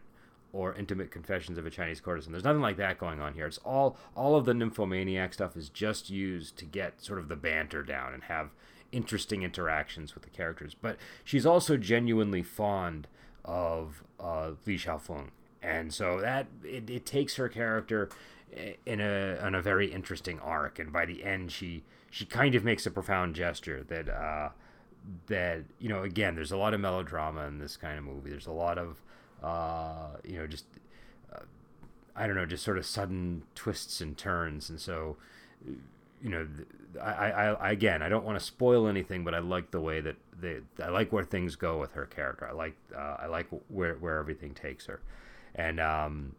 or 0.52 0.74
Intimate 0.74 1.10
Confessions 1.10 1.58
of 1.58 1.66
a 1.66 1.70
Chinese 1.70 2.00
Courtesan. 2.00 2.32
There's 2.32 2.44
nothing 2.44 2.62
like 2.62 2.76
that 2.78 2.98
going 2.98 3.20
on 3.20 3.34
here. 3.34 3.46
It's 3.46 3.58
all 3.58 3.96
all 4.14 4.36
of 4.36 4.44
the 4.44 4.54
nymphomaniac 4.54 5.34
stuff 5.34 5.56
is 5.56 5.68
just 5.68 6.10
used 6.10 6.56
to 6.58 6.64
get 6.64 7.02
sort 7.02 7.18
of 7.18 7.28
the 7.28 7.36
banter 7.36 7.82
down 7.82 8.14
and 8.14 8.24
have 8.24 8.50
interesting 8.92 9.42
interactions 9.42 10.14
with 10.14 10.24
the 10.24 10.30
characters. 10.30 10.74
But 10.74 10.96
she's 11.24 11.46
also 11.46 11.76
genuinely 11.76 12.42
fond 12.42 13.06
of 13.44 14.02
uh, 14.18 14.52
Li 14.64 14.76
Xiaofeng, 14.76 15.28
and 15.62 15.92
so 15.92 16.20
that 16.20 16.46
it, 16.64 16.88
it 16.88 17.06
takes 17.06 17.36
her 17.36 17.48
character 17.48 18.08
in 18.52 19.00
a 19.00 19.38
in 19.46 19.54
a 19.54 19.62
very 19.62 19.92
interesting 19.92 20.38
arc. 20.40 20.78
And 20.78 20.92
by 20.92 21.06
the 21.06 21.24
end, 21.24 21.52
she 21.52 21.82
she 22.10 22.24
kind 22.24 22.54
of 22.54 22.64
makes 22.64 22.86
a 22.86 22.90
profound 22.90 23.34
gesture 23.34 23.84
that 23.88 24.08
uh, 24.08 24.50
that 25.26 25.64
you 25.78 25.88
know 25.88 26.02
again, 26.02 26.34
there's 26.34 26.52
a 26.52 26.56
lot 26.56 26.74
of 26.74 26.80
melodrama 26.80 27.46
in 27.46 27.58
this 27.58 27.76
kind 27.76 27.98
of 27.98 28.04
movie. 28.04 28.30
There's 28.30 28.46
a 28.46 28.52
lot 28.52 28.78
of 28.78 29.02
uh, 29.42 30.18
you 30.24 30.38
know 30.38 30.46
just 30.46 30.66
uh, 31.34 31.40
I 32.14 32.26
don't 32.26 32.36
know, 32.36 32.46
just 32.46 32.64
sort 32.64 32.78
of 32.78 32.86
sudden 32.86 33.42
twists 33.54 34.00
and 34.00 34.16
turns, 34.16 34.70
and 34.70 34.80
so 34.80 35.16
you 36.22 36.30
know, 36.30 36.46
I, 37.00 37.30
I, 37.30 37.70
again, 37.70 38.02
I 38.02 38.08
don't 38.08 38.24
want 38.24 38.38
to 38.38 38.44
spoil 38.44 38.88
anything, 38.88 39.22
but 39.22 39.34
I 39.34 39.38
like 39.38 39.70
the 39.70 39.80
way 39.80 40.00
that 40.00 40.16
they, 40.40 40.60
I 40.82 40.88
like 40.88 41.12
where 41.12 41.24
things 41.24 41.56
go 41.56 41.78
with 41.78 41.92
her 41.92 42.06
character. 42.06 42.48
I 42.48 42.52
like, 42.52 42.74
uh, 42.96 43.16
I 43.20 43.26
like 43.26 43.46
where 43.68 43.94
where 43.94 44.18
everything 44.18 44.54
takes 44.54 44.86
her, 44.86 45.00
and 45.54 45.78
um, 45.78 46.34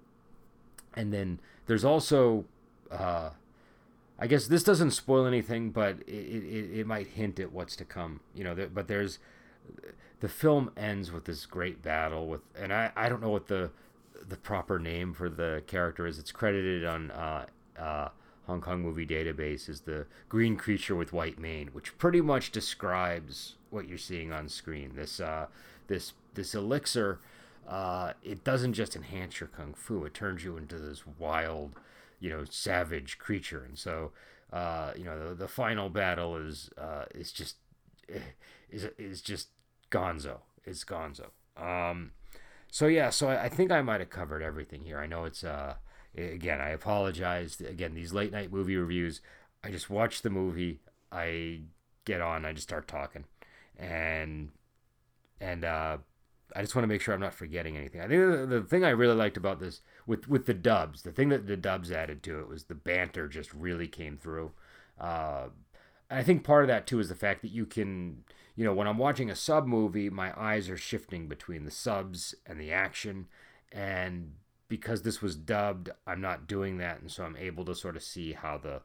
and 0.95 1.13
then 1.13 1.39
there's 1.67 1.85
also, 1.85 2.45
uh, 2.91 3.29
I 4.17 4.27
guess 4.27 4.47
this 4.47 4.63
doesn't 4.63 4.91
spoil 4.91 5.25
anything, 5.25 5.69
but 5.69 5.99
it, 6.07 6.11
it, 6.11 6.79
it 6.79 6.87
might 6.87 7.07
hint 7.07 7.39
at 7.39 7.51
what's 7.51 7.75
to 7.77 7.85
come. 7.85 8.21
You 8.33 8.43
know, 8.43 8.69
but 8.73 8.87
there's 8.87 9.19
the 10.19 10.29
film 10.29 10.71
ends 10.75 11.11
with 11.11 11.25
this 11.25 11.45
great 11.45 11.81
battle 11.83 12.27
with, 12.27 12.41
and 12.59 12.73
I, 12.73 12.91
I 12.95 13.09
don't 13.09 13.21
know 13.21 13.29
what 13.29 13.47
the 13.47 13.69
the 14.27 14.37
proper 14.37 14.79
name 14.79 15.13
for 15.13 15.29
the 15.29 15.63
character 15.67 16.07
is. 16.07 16.17
It's 16.17 16.31
credited 16.31 16.83
on 16.85 17.11
uh, 17.11 17.45
uh, 17.77 18.09
Hong 18.47 18.61
Kong 18.61 18.81
Movie 18.81 19.05
Database 19.05 19.69
is 19.69 19.81
the 19.81 20.05
green 20.29 20.55
creature 20.55 20.95
with 20.95 21.13
white 21.13 21.37
mane, 21.37 21.69
which 21.73 21.97
pretty 21.97 22.21
much 22.21 22.51
describes 22.51 23.55
what 23.69 23.87
you're 23.87 23.97
seeing 23.97 24.31
on 24.31 24.49
screen. 24.49 24.93
This 24.95 25.19
uh, 25.19 25.47
this 25.87 26.13
this 26.33 26.55
elixir, 26.55 27.19
uh, 27.67 28.13
it 28.23 28.43
doesn't 28.43 28.73
just 28.73 28.95
enhance 28.95 29.39
your 29.39 29.47
kung 29.47 29.73
fu; 29.73 30.05
it 30.05 30.13
turns 30.13 30.43
you 30.43 30.57
into 30.57 30.79
this 30.79 31.03
wild, 31.05 31.75
you 32.19 32.29
know 32.29 32.45
savage 32.49 33.17
creature, 33.17 33.63
and 33.63 33.77
so 33.77 34.11
uh, 34.53 34.91
you 34.95 35.03
know 35.03 35.29
the, 35.29 35.35
the 35.35 35.47
final 35.47 35.89
battle 35.89 36.35
is 36.37 36.69
uh, 36.77 37.05
is 37.13 37.31
just 37.31 37.55
is 38.69 38.87
is 38.97 39.21
just 39.21 39.49
Gonzo. 39.91 40.39
It's 40.65 40.83
Gonzo. 40.83 41.27
Um, 41.55 42.11
so 42.71 42.87
yeah, 42.87 43.09
so 43.09 43.29
I, 43.29 43.45
I 43.45 43.49
think 43.49 43.71
I 43.71 43.81
might 43.81 43.99
have 43.99 44.09
covered 44.09 44.41
everything 44.41 44.81
here. 44.81 44.99
I 44.99 45.07
know 45.07 45.25
it's 45.25 45.43
uh 45.43 45.75
again 46.17 46.61
I 46.61 46.69
apologize 46.69 47.59
again 47.61 47.93
these 47.93 48.13
late 48.13 48.31
night 48.31 48.51
movie 48.51 48.77
reviews. 48.77 49.21
I 49.63 49.71
just 49.71 49.89
watch 49.89 50.21
the 50.21 50.29
movie. 50.29 50.79
I 51.11 51.61
get 52.05 52.21
on. 52.21 52.45
I 52.45 52.53
just 52.53 52.67
start 52.67 52.87
talking, 52.87 53.25
and 53.77 54.49
and 55.39 55.65
uh, 55.65 55.97
I 56.55 56.61
just 56.61 56.75
want 56.75 56.83
to 56.83 56.87
make 56.87 57.01
sure 57.01 57.13
I'm 57.13 57.19
not 57.19 57.33
forgetting 57.33 57.75
anything. 57.77 58.01
I 58.01 58.07
think 58.07 58.21
the, 58.21 58.45
the 58.45 58.61
thing 58.61 58.83
I 58.83 58.89
really 58.89 59.15
liked 59.15 59.37
about 59.37 59.59
this 59.59 59.81
with 60.05 60.27
with 60.27 60.45
the 60.45 60.53
dubs, 60.53 61.01
the 61.01 61.11
thing 61.11 61.29
that 61.29 61.47
the 61.47 61.57
dubs 61.57 61.91
added 61.91 62.23
to 62.23 62.39
it 62.39 62.47
was 62.47 62.65
the 62.65 62.75
banter 62.75 63.27
just 63.27 63.53
really 63.53 63.87
came 63.87 64.17
through. 64.17 64.51
Uh, 64.99 65.47
I 66.09 66.23
think 66.23 66.43
part 66.43 66.63
of 66.63 66.67
that 66.69 66.87
too 66.87 66.99
is 66.99 67.09
the 67.09 67.15
fact 67.15 67.41
that 67.41 67.51
you 67.51 67.65
can, 67.65 68.23
you 68.55 68.63
know, 68.63 68.73
when 68.73 68.87
I'm 68.87 68.97
watching 68.97 69.29
a 69.29 69.35
sub 69.35 69.67
movie, 69.67 70.09
my 70.09 70.33
eyes 70.39 70.69
are 70.69 70.77
shifting 70.77 71.27
between 71.27 71.65
the 71.65 71.71
subs 71.71 72.33
and 72.45 72.59
the 72.59 72.71
action, 72.71 73.27
and 73.71 74.31
because 74.69 75.01
this 75.01 75.21
was 75.21 75.35
dubbed, 75.35 75.89
I'm 76.05 76.21
not 76.21 76.47
doing 76.47 76.77
that, 76.77 77.01
and 77.01 77.11
so 77.11 77.23
I'm 77.23 77.37
able 77.37 77.65
to 77.65 77.75
sort 77.75 77.95
of 77.95 78.03
see 78.03 78.33
how 78.33 78.57
the 78.57 78.81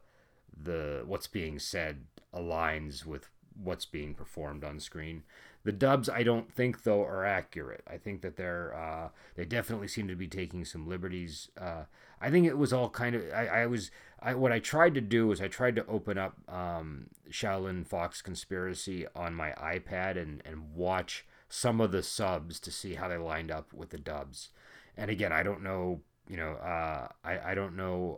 the 0.55 1.03
what's 1.05 1.27
being 1.27 1.59
said 1.59 2.03
aligns 2.33 3.05
with 3.05 3.29
what's 3.61 3.85
being 3.85 4.13
performed 4.13 4.63
on 4.63 4.79
screen. 4.79 5.23
The 5.63 5.71
dubs, 5.71 6.09
I 6.09 6.23
don't 6.23 6.51
think 6.51 6.83
though, 6.83 7.03
are 7.03 7.25
accurate. 7.25 7.83
I 7.87 7.97
think 7.97 8.21
that 8.21 8.35
they're 8.35 8.75
uh, 8.75 9.09
they 9.35 9.45
definitely 9.45 9.87
seem 9.87 10.07
to 10.09 10.15
be 10.15 10.27
taking 10.27 10.65
some 10.65 10.87
liberties. 10.87 11.49
Uh, 11.59 11.83
I 12.19 12.29
think 12.29 12.45
it 12.45 12.57
was 12.57 12.73
all 12.73 12.89
kind 12.89 13.15
of. 13.15 13.23
I, 13.33 13.47
I 13.47 13.65
was. 13.67 13.89
I 14.21 14.33
what 14.35 14.51
I 14.51 14.59
tried 14.59 14.93
to 14.95 15.01
do 15.01 15.27
was 15.27 15.41
I 15.41 15.47
tried 15.47 15.75
to 15.77 15.85
open 15.87 16.17
up 16.17 16.35
um, 16.49 17.07
Shaolin 17.29 17.87
Fox 17.87 18.21
Conspiracy 18.21 19.05
on 19.15 19.33
my 19.33 19.51
iPad 19.51 20.21
and 20.21 20.41
and 20.45 20.73
watch 20.75 21.25
some 21.47 21.79
of 21.79 21.91
the 21.91 22.03
subs 22.03 22.59
to 22.59 22.71
see 22.71 22.95
how 22.95 23.07
they 23.07 23.17
lined 23.17 23.51
up 23.51 23.73
with 23.73 23.89
the 23.91 23.97
dubs. 23.97 24.49
And 24.97 25.09
again, 25.09 25.31
I 25.31 25.43
don't 25.43 25.63
know. 25.63 26.01
You 26.27 26.37
know, 26.37 26.51
uh, 26.53 27.07
I 27.23 27.51
I 27.51 27.55
don't 27.55 27.77
know. 27.77 28.17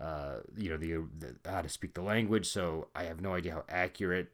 Uh, 0.00 0.40
you 0.56 0.70
know 0.70 0.78
the, 0.78 1.04
the, 1.18 1.50
how 1.50 1.60
to 1.60 1.68
speak 1.68 1.94
the 1.94 2.02
language, 2.02 2.48
so 2.48 2.88
I 2.94 3.04
have 3.04 3.20
no 3.20 3.34
idea 3.34 3.52
how 3.52 3.64
accurate 3.68 4.32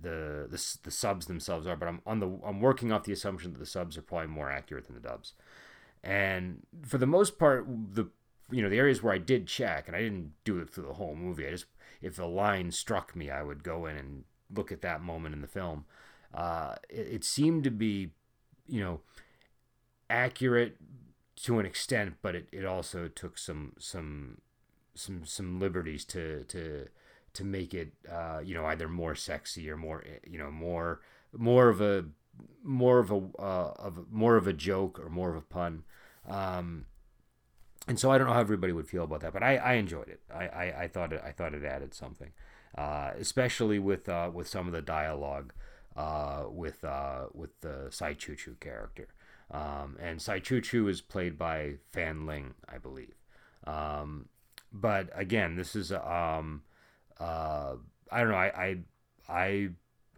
the, 0.00 0.46
the 0.50 0.76
the 0.82 0.90
subs 0.90 1.26
themselves 1.26 1.66
are, 1.66 1.76
but 1.76 1.88
I'm 1.88 2.00
on 2.04 2.20
the 2.20 2.38
I'm 2.44 2.60
working 2.60 2.92
off 2.92 3.04
the 3.04 3.12
assumption 3.12 3.52
that 3.52 3.58
the 3.58 3.66
subs 3.66 3.96
are 3.96 4.02
probably 4.02 4.28
more 4.28 4.50
accurate 4.50 4.86
than 4.86 4.94
the 4.94 5.08
dubs. 5.08 5.34
And 6.02 6.62
for 6.84 6.98
the 6.98 7.06
most 7.06 7.38
part, 7.38 7.66
the 7.68 8.08
you 8.50 8.62
know 8.62 8.68
the 8.68 8.78
areas 8.78 9.02
where 9.02 9.14
I 9.14 9.18
did 9.18 9.46
check, 9.46 9.86
and 9.86 9.96
I 9.96 10.00
didn't 10.00 10.32
do 10.44 10.58
it 10.58 10.70
through 10.70 10.86
the 10.86 10.94
whole 10.94 11.14
movie. 11.14 11.46
I 11.46 11.50
just 11.50 11.66
if 12.00 12.18
a 12.18 12.24
line 12.24 12.70
struck 12.70 13.14
me, 13.16 13.30
I 13.30 13.42
would 13.42 13.62
go 13.62 13.86
in 13.86 13.96
and 13.96 14.24
look 14.54 14.72
at 14.72 14.82
that 14.82 15.02
moment 15.02 15.34
in 15.34 15.40
the 15.40 15.48
film. 15.48 15.84
Uh, 16.34 16.74
it, 16.88 17.08
it 17.10 17.24
seemed 17.24 17.64
to 17.64 17.70
be, 17.70 18.10
you 18.66 18.80
know, 18.80 19.00
accurate 20.08 20.76
to 21.36 21.58
an 21.58 21.66
extent, 21.66 22.16
but 22.22 22.34
it, 22.34 22.48
it 22.52 22.64
also 22.64 23.08
took 23.08 23.38
some 23.38 23.72
some 23.78 24.38
some 24.98 25.24
some 25.24 25.60
liberties 25.60 26.04
to 26.06 26.44
to 26.44 26.88
to 27.34 27.44
make 27.44 27.74
it 27.74 27.92
uh, 28.10 28.40
you 28.44 28.54
know 28.54 28.66
either 28.66 28.88
more 28.88 29.14
sexy 29.14 29.70
or 29.70 29.76
more 29.76 30.04
you 30.26 30.38
know 30.38 30.50
more 30.50 31.00
more 31.36 31.68
of 31.68 31.80
a 31.80 32.06
more 32.62 32.98
of 32.98 33.10
a 33.10 33.16
uh, 33.38 33.72
of 33.78 34.10
more 34.10 34.36
of 34.36 34.46
a 34.46 34.52
joke 34.52 34.98
or 34.98 35.08
more 35.08 35.30
of 35.30 35.36
a 35.36 35.42
pun. 35.42 35.84
Um, 36.28 36.86
and 37.86 37.98
so 37.98 38.10
I 38.10 38.18
don't 38.18 38.26
know 38.26 38.34
how 38.34 38.40
everybody 38.40 38.72
would 38.72 38.88
feel 38.88 39.04
about 39.04 39.20
that, 39.20 39.32
but 39.32 39.42
I, 39.42 39.56
I 39.56 39.72
enjoyed 39.74 40.08
it. 40.08 40.20
I, 40.32 40.46
I, 40.46 40.82
I 40.82 40.88
thought 40.88 41.12
it 41.12 41.22
I 41.24 41.32
thought 41.32 41.54
it 41.54 41.64
added 41.64 41.94
something, 41.94 42.32
uh, 42.76 43.12
especially 43.18 43.78
with 43.78 44.08
uh, 44.08 44.30
with 44.32 44.48
some 44.48 44.66
of 44.66 44.72
the 44.72 44.82
dialogue 44.82 45.52
uh, 45.96 46.44
with 46.48 46.84
uh, 46.84 47.26
with 47.32 47.60
the 47.60 47.88
Sai 47.90 48.14
Chu 48.14 48.36
Chu 48.36 48.56
character. 48.60 49.08
Um, 49.50 49.96
and 50.00 50.20
Sai 50.20 50.40
Chu 50.40 50.60
Chu 50.60 50.88
is 50.88 51.00
played 51.00 51.38
by 51.38 51.76
Fan 51.88 52.26
Ling, 52.26 52.54
I 52.68 52.78
believe. 52.78 53.14
Um, 53.66 54.28
but 54.72 55.08
again, 55.14 55.56
this 55.56 55.74
is 55.74 55.92
um, 55.92 56.62
uh, 57.18 57.74
I 58.10 58.20
don't 58.20 58.30
know. 58.30 58.36
I 58.36 58.52
I 58.58 58.78
I 59.28 59.70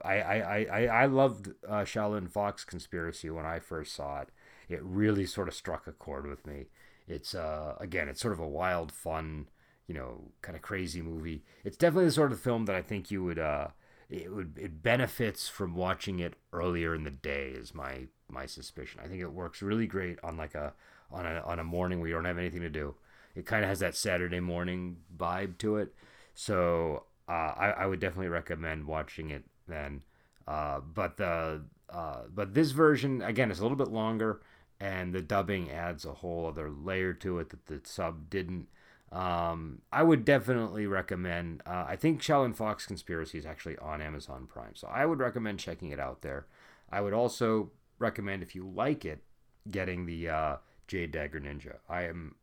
I 0.05 0.67
I 0.71 0.87
I 0.87 1.07
loved 1.07 1.51
uh, 1.69 1.85
Shaolin 1.85 2.31
Fox 2.31 2.65
Conspiracy 2.65 3.31
when 3.31 3.47
I 3.47 3.59
first 3.59 3.95
saw 3.95 4.21
it. 4.21 4.29
It 4.69 4.81
really 4.83 5.27
sort 5.27 5.49
of 5.49 5.55
struck 5.55 5.87
a 5.87 5.93
chord 5.93 6.27
with 6.27 6.47
me. 6.47 6.67
It's 7.09 7.35
uh 7.35 7.75
again, 7.81 8.09
it's 8.09 8.21
sort 8.21 8.33
of 8.33 8.39
a 8.41 8.49
wild, 8.49 8.93
fun, 8.93 9.49
you 9.87 9.95
know, 9.95 10.31
kind 10.43 10.57
of 10.57 10.63
crazy 10.63 11.03
movie. 11.03 11.43
It's 11.65 11.77
definitely 11.77 12.07
the 12.07 12.13
sort 12.13 12.33
of 12.33 12.41
film 12.41 12.67
that 12.67 12.77
I 12.77 12.83
think 12.83 13.11
you 13.11 13.25
would 13.25 13.39
uh 13.39 13.69
it 14.09 14.33
would 14.33 14.59
it 14.59 14.83
benefits 14.83 15.49
from 15.49 15.75
watching 15.75 16.19
it 16.21 16.35
earlier 16.53 16.95
in 16.95 17.05
the 17.05 17.11
day 17.11 17.49
is 17.51 17.75
my 17.75 18.07
my 18.29 18.47
suspicion. 18.47 19.01
I 19.05 19.09
think 19.09 19.21
it 19.21 19.33
works 19.33 19.63
really 19.63 19.87
great 19.87 20.19
on 20.23 20.37
like 20.37 20.55
a 20.55 20.73
on 21.11 21.27
a 21.27 21.41
on 21.41 21.59
a 21.59 21.65
morning 21.65 21.99
where 22.01 22.09
you 22.09 22.15
don't 22.15 22.25
have 22.25 22.39
anything 22.39 22.61
to 22.63 22.71
do. 22.71 22.95
It 23.35 23.47
kind 23.47 23.65
of 23.65 23.69
has 23.69 23.79
that 23.81 23.97
Saturday 23.97 24.41
morning 24.41 24.99
vibe 25.17 25.59
to 25.59 25.77
it. 25.77 25.95
So 26.35 27.05
uh, 27.29 27.55
I, 27.57 27.75
I 27.79 27.87
would 27.87 28.01
definitely 28.01 28.29
recommend 28.29 28.87
watching 28.87 29.31
it 29.31 29.45
then. 29.69 30.03
Uh, 30.47 30.81
but 30.81 31.17
the 31.17 31.63
uh, 31.89 32.23
but 32.33 32.55
this 32.55 32.71
version 32.71 33.23
again 33.23 33.51
is 33.51 33.61
a 33.61 33.63
little 33.63 33.77
bit 33.77 33.89
longer, 33.89 34.41
and 34.81 35.13
the 35.13 35.23
dubbing 35.23 35.71
adds 35.71 36.05
a 36.05 36.15
whole 36.15 36.47
other 36.47 36.71
layer 36.71 37.13
to 37.15 37.39
it 37.39 37.51
that 37.51 37.67
the 37.67 37.81
sub 37.85 38.31
didn't. 38.31 38.69
Um, 39.13 39.83
I 39.93 40.03
would 40.03 40.25
definitely 40.25 40.87
recommend. 40.87 41.63
Uh, 41.67 41.85
I 41.89 41.97
think 41.97 42.23
Shaolin 42.23 42.55
Fox 42.55 42.87
Conspiracy 42.87 43.39
is 43.39 43.47
actually 43.47 43.77
on 43.79 44.01
Amazon 44.01 44.47
Prime, 44.47 44.75
so 44.75 44.89
I 44.89 45.05
would 45.07 45.19
recommend 45.19 45.59
checking 45.59 45.91
it 45.91 46.01
out 46.01 46.23
there. 46.23 46.47
I 46.91 47.01
would 47.01 47.13
also 47.13 47.71
recommend 47.99 48.43
if 48.43 48.55
you 48.55 48.67
like 48.67 49.05
it, 49.05 49.23
getting 49.71 50.07
the 50.07 50.29
uh, 50.29 50.57
Jade 50.87 51.13
Dagger 51.13 51.41
Ninja. 51.41 51.77
I 51.89 52.05
am 52.05 52.37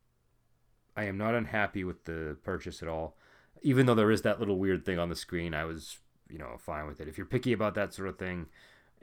I 0.97 1.05
am 1.05 1.17
not 1.17 1.35
unhappy 1.35 1.85
with 1.85 2.03
the 2.03 2.35
purchase 2.43 2.81
at 2.81 2.89
all 2.89 3.15
even 3.61 3.85
though 3.85 3.95
there 3.95 4.11
is 4.11 4.21
that 4.23 4.39
little 4.39 4.57
weird 4.57 4.85
thing 4.85 4.99
on 4.99 5.09
the 5.09 5.15
screen, 5.15 5.53
I 5.53 5.65
was, 5.65 5.97
you 6.29 6.37
know, 6.37 6.57
fine 6.57 6.87
with 6.87 6.99
it. 6.99 7.07
If 7.07 7.17
you're 7.17 7.27
picky 7.27 7.53
about 7.53 7.75
that 7.75 7.93
sort 7.93 8.09
of 8.09 8.17
thing, 8.17 8.47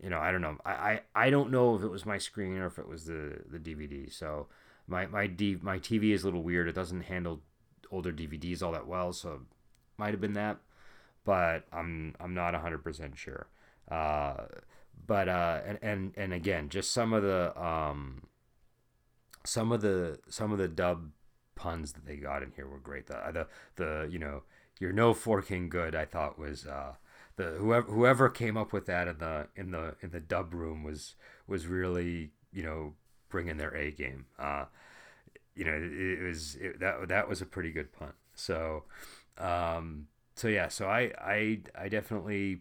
you 0.02 0.10
know, 0.10 0.18
I 0.18 0.32
don't 0.32 0.42
know. 0.42 0.56
I, 0.64 0.72
I, 0.72 1.00
I 1.14 1.30
don't 1.30 1.50
know 1.50 1.74
if 1.76 1.82
it 1.82 1.88
was 1.88 2.06
my 2.06 2.18
screen 2.18 2.58
or 2.58 2.66
if 2.66 2.78
it 2.78 2.88
was 2.88 3.04
the, 3.04 3.40
the 3.50 3.58
DVD. 3.58 4.12
So 4.12 4.48
my 4.86 5.06
my 5.06 5.26
D, 5.26 5.56
my 5.60 5.78
TV 5.78 6.12
is 6.12 6.22
a 6.22 6.26
little 6.26 6.42
weird. 6.42 6.68
It 6.68 6.74
doesn't 6.74 7.02
handle 7.02 7.40
older 7.90 8.12
DVDs 8.12 8.62
all 8.62 8.72
that 8.72 8.86
well, 8.86 9.12
so 9.12 9.40
might 9.98 10.10
have 10.10 10.20
been 10.20 10.32
that, 10.34 10.58
but 11.24 11.64
I'm 11.72 12.14
I'm 12.20 12.34
not 12.34 12.54
100% 12.54 13.16
sure. 13.16 13.46
Uh, 13.90 14.44
but 15.06 15.28
uh, 15.28 15.60
and 15.66 15.78
and 15.82 16.12
and 16.16 16.32
again, 16.32 16.68
just 16.68 16.90
some 16.92 17.12
of 17.12 17.22
the 17.22 17.62
um, 17.62 18.22
some 19.44 19.72
of 19.72 19.80
the 19.80 20.18
some 20.28 20.52
of 20.52 20.58
the 20.58 20.68
dub 20.68 21.10
puns 21.54 21.92
that 21.92 22.06
they 22.06 22.16
got 22.16 22.42
in 22.42 22.52
here 22.56 22.66
were 22.66 22.78
great. 22.78 23.06
The 23.06 23.20
the 23.32 23.46
the 23.76 24.08
you 24.10 24.18
know 24.18 24.42
you're 24.80 24.92
no 24.92 25.14
forking 25.14 25.68
good. 25.68 25.94
I 25.94 26.04
thought 26.04 26.38
was 26.38 26.66
uh, 26.66 26.94
the 27.36 27.56
whoever 27.58 27.90
whoever 27.90 28.28
came 28.28 28.56
up 28.56 28.72
with 28.72 28.86
that 28.86 29.08
in 29.08 29.18
the 29.18 29.48
in 29.56 29.70
the 29.70 29.96
in 30.00 30.10
the 30.10 30.20
dub 30.20 30.54
room 30.54 30.82
was 30.82 31.14
was 31.46 31.66
really 31.66 32.30
you 32.52 32.62
know 32.62 32.94
bringing 33.28 33.56
their 33.56 33.74
A 33.74 33.90
game. 33.90 34.26
Uh, 34.38 34.66
you 35.54 35.64
know 35.64 35.72
it, 35.72 35.92
it 35.92 36.22
was 36.22 36.56
it, 36.56 36.80
that 36.80 37.08
that 37.08 37.28
was 37.28 37.40
a 37.40 37.46
pretty 37.46 37.72
good 37.72 37.92
pun. 37.92 38.12
So 38.34 38.84
um, 39.38 40.08
so 40.34 40.48
yeah, 40.48 40.68
so 40.68 40.86
I 40.86 41.12
I 41.18 41.60
I 41.76 41.88
definitely 41.88 42.60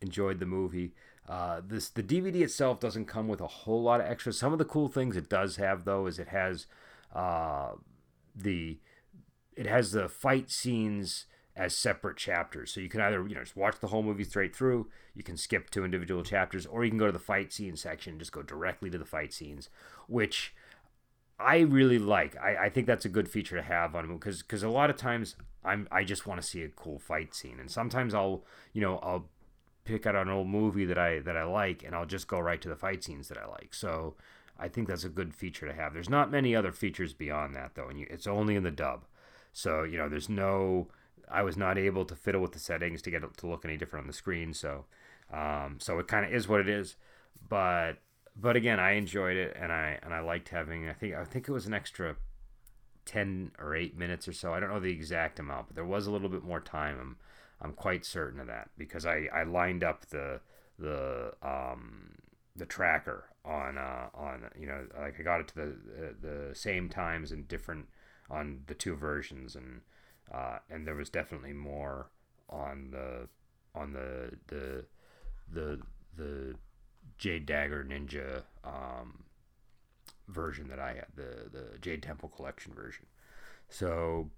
enjoyed 0.00 0.40
the 0.40 0.46
movie. 0.46 0.92
Uh, 1.28 1.60
this 1.66 1.88
the 1.88 2.02
DVD 2.02 2.42
itself 2.42 2.78
doesn't 2.78 3.06
come 3.06 3.28
with 3.28 3.40
a 3.40 3.46
whole 3.46 3.82
lot 3.82 4.00
of 4.00 4.06
extras. 4.06 4.38
Some 4.38 4.52
of 4.52 4.58
the 4.58 4.64
cool 4.64 4.88
things 4.88 5.16
it 5.16 5.28
does 5.28 5.56
have 5.56 5.84
though 5.84 6.06
is 6.06 6.18
it 6.18 6.28
has 6.28 6.66
uh, 7.14 7.72
the 8.36 8.78
it 9.56 9.66
has 9.66 9.92
the 9.92 10.08
fight 10.08 10.50
scenes 10.50 11.26
as 11.56 11.74
separate 11.74 12.18
chapters. 12.18 12.70
So 12.70 12.80
you 12.80 12.88
can 12.88 13.00
either, 13.00 13.26
you 13.26 13.34
know, 13.34 13.40
just 13.40 13.56
watch 13.56 13.80
the 13.80 13.86
whole 13.86 14.02
movie 14.02 14.24
straight 14.24 14.54
through, 14.54 14.88
you 15.14 15.22
can 15.22 15.38
skip 15.38 15.70
to 15.70 15.84
individual 15.84 16.22
chapters, 16.22 16.66
or 16.66 16.84
you 16.84 16.90
can 16.90 16.98
go 16.98 17.06
to 17.06 17.12
the 17.12 17.18
fight 17.18 17.52
scene 17.52 17.76
section 17.76 18.12
and 18.12 18.20
just 18.20 18.32
go 18.32 18.42
directly 18.42 18.90
to 18.90 18.98
the 18.98 19.06
fight 19.06 19.32
scenes, 19.32 19.70
which 20.06 20.54
I 21.38 21.60
really 21.60 21.98
like. 21.98 22.36
I, 22.36 22.66
I 22.66 22.68
think 22.68 22.86
that's 22.86 23.06
a 23.06 23.10
good 23.10 23.28
feature 23.28 23.56
to 23.56 23.62
have 23.62 23.94
on 23.94 24.12
because 24.14 24.42
because 24.42 24.62
a 24.62 24.68
lot 24.68 24.90
of 24.90 24.96
times 24.96 25.36
I'm 25.64 25.88
I 25.90 26.04
just 26.04 26.26
want 26.26 26.40
to 26.40 26.46
see 26.46 26.62
a 26.62 26.68
cool 26.68 26.98
fight 26.98 27.34
scene, 27.34 27.58
and 27.58 27.70
sometimes 27.70 28.14
I'll 28.14 28.44
you 28.72 28.82
know 28.82 28.98
I'll 28.98 29.28
pick 29.84 30.06
out 30.06 30.16
an 30.16 30.28
old 30.28 30.48
movie 30.48 30.84
that 30.84 30.98
I 30.98 31.20
that 31.20 31.36
I 31.36 31.44
like, 31.44 31.82
and 31.82 31.94
I'll 31.94 32.06
just 32.06 32.28
go 32.28 32.38
right 32.38 32.60
to 32.60 32.68
the 32.68 32.76
fight 32.76 33.02
scenes 33.02 33.28
that 33.28 33.38
I 33.38 33.46
like. 33.46 33.72
So 33.72 34.14
I 34.58 34.68
think 34.68 34.88
that's 34.88 35.04
a 35.04 35.08
good 35.08 35.34
feature 35.34 35.66
to 35.66 35.74
have. 35.74 35.92
There's 35.92 36.08
not 36.08 36.30
many 36.30 36.56
other 36.56 36.72
features 36.72 37.12
beyond 37.12 37.54
that 37.56 37.74
though, 37.74 37.88
and 37.88 37.98
you, 37.98 38.06
it's 38.10 38.26
only 38.26 38.56
in 38.56 38.62
the 38.62 38.70
dub. 38.70 39.04
So 39.52 39.82
you 39.82 39.98
know, 39.98 40.08
there's 40.08 40.28
no. 40.28 40.88
I 41.28 41.42
was 41.42 41.56
not 41.56 41.76
able 41.76 42.04
to 42.04 42.14
fiddle 42.14 42.40
with 42.40 42.52
the 42.52 42.60
settings 42.60 43.02
to 43.02 43.10
get 43.10 43.24
it 43.24 43.36
to 43.38 43.46
look 43.48 43.64
any 43.64 43.76
different 43.76 44.04
on 44.04 44.06
the 44.06 44.12
screen. 44.12 44.54
So, 44.54 44.84
um, 45.32 45.78
so 45.80 45.98
it 45.98 46.06
kind 46.06 46.24
of 46.24 46.32
is 46.32 46.46
what 46.46 46.60
it 46.60 46.68
is. 46.68 46.96
But 47.48 47.98
but 48.36 48.56
again, 48.56 48.78
I 48.78 48.92
enjoyed 48.92 49.36
it, 49.36 49.56
and 49.58 49.72
I 49.72 49.98
and 50.02 50.14
I 50.14 50.20
liked 50.20 50.50
having. 50.50 50.88
I 50.88 50.92
think 50.92 51.14
I 51.14 51.24
think 51.24 51.48
it 51.48 51.52
was 51.52 51.66
an 51.66 51.74
extra 51.74 52.16
ten 53.04 53.52
or 53.58 53.74
eight 53.74 53.96
minutes 53.96 54.28
or 54.28 54.32
so. 54.32 54.52
I 54.52 54.60
don't 54.60 54.70
know 54.70 54.80
the 54.80 54.92
exact 54.92 55.38
amount, 55.38 55.68
but 55.68 55.76
there 55.76 55.84
was 55.84 56.06
a 56.06 56.10
little 56.10 56.28
bit 56.28 56.44
more 56.44 56.60
time. 56.60 56.98
I'm 57.00 57.16
I'm 57.60 57.72
quite 57.72 58.04
certain 58.04 58.40
of 58.40 58.46
that 58.48 58.70
because 58.76 59.06
I, 59.06 59.28
I 59.32 59.44
lined 59.44 59.82
up 59.82 60.06
the 60.06 60.40
the 60.78 61.32
um, 61.42 62.16
the 62.54 62.66
tracker 62.66 63.24
on 63.46 63.78
uh, 63.78 64.08
on 64.14 64.50
you 64.58 64.66
know 64.66 64.86
like 64.98 65.18
I 65.20 65.22
got 65.22 65.40
it 65.40 65.48
to 65.48 65.54
the 65.54 65.76
the 66.20 66.54
same 66.54 66.88
times 66.88 67.32
and 67.32 67.46
different 67.46 67.86
on 68.28 68.62
the 68.66 68.74
two 68.74 68.96
versions 68.96 69.54
and 69.54 69.80
uh, 70.32 70.58
and 70.68 70.86
there 70.86 70.94
was 70.94 71.08
definitely 71.08 71.52
more 71.52 72.10
on 72.50 72.90
the 72.90 73.28
on 73.74 73.92
the 73.92 74.32
the 74.48 74.84
the 75.52 75.80
the 76.16 76.54
Jade 77.18 77.46
Dagger 77.46 77.84
Ninja 77.84 78.42
um, 78.64 79.24
version 80.28 80.68
that 80.68 80.78
I 80.78 80.94
had 80.94 81.06
the 81.14 81.48
the 81.52 81.78
Jade 81.78 82.02
Temple 82.02 82.28
Collection 82.28 82.74
version. 82.74 83.06
So 83.68 84.30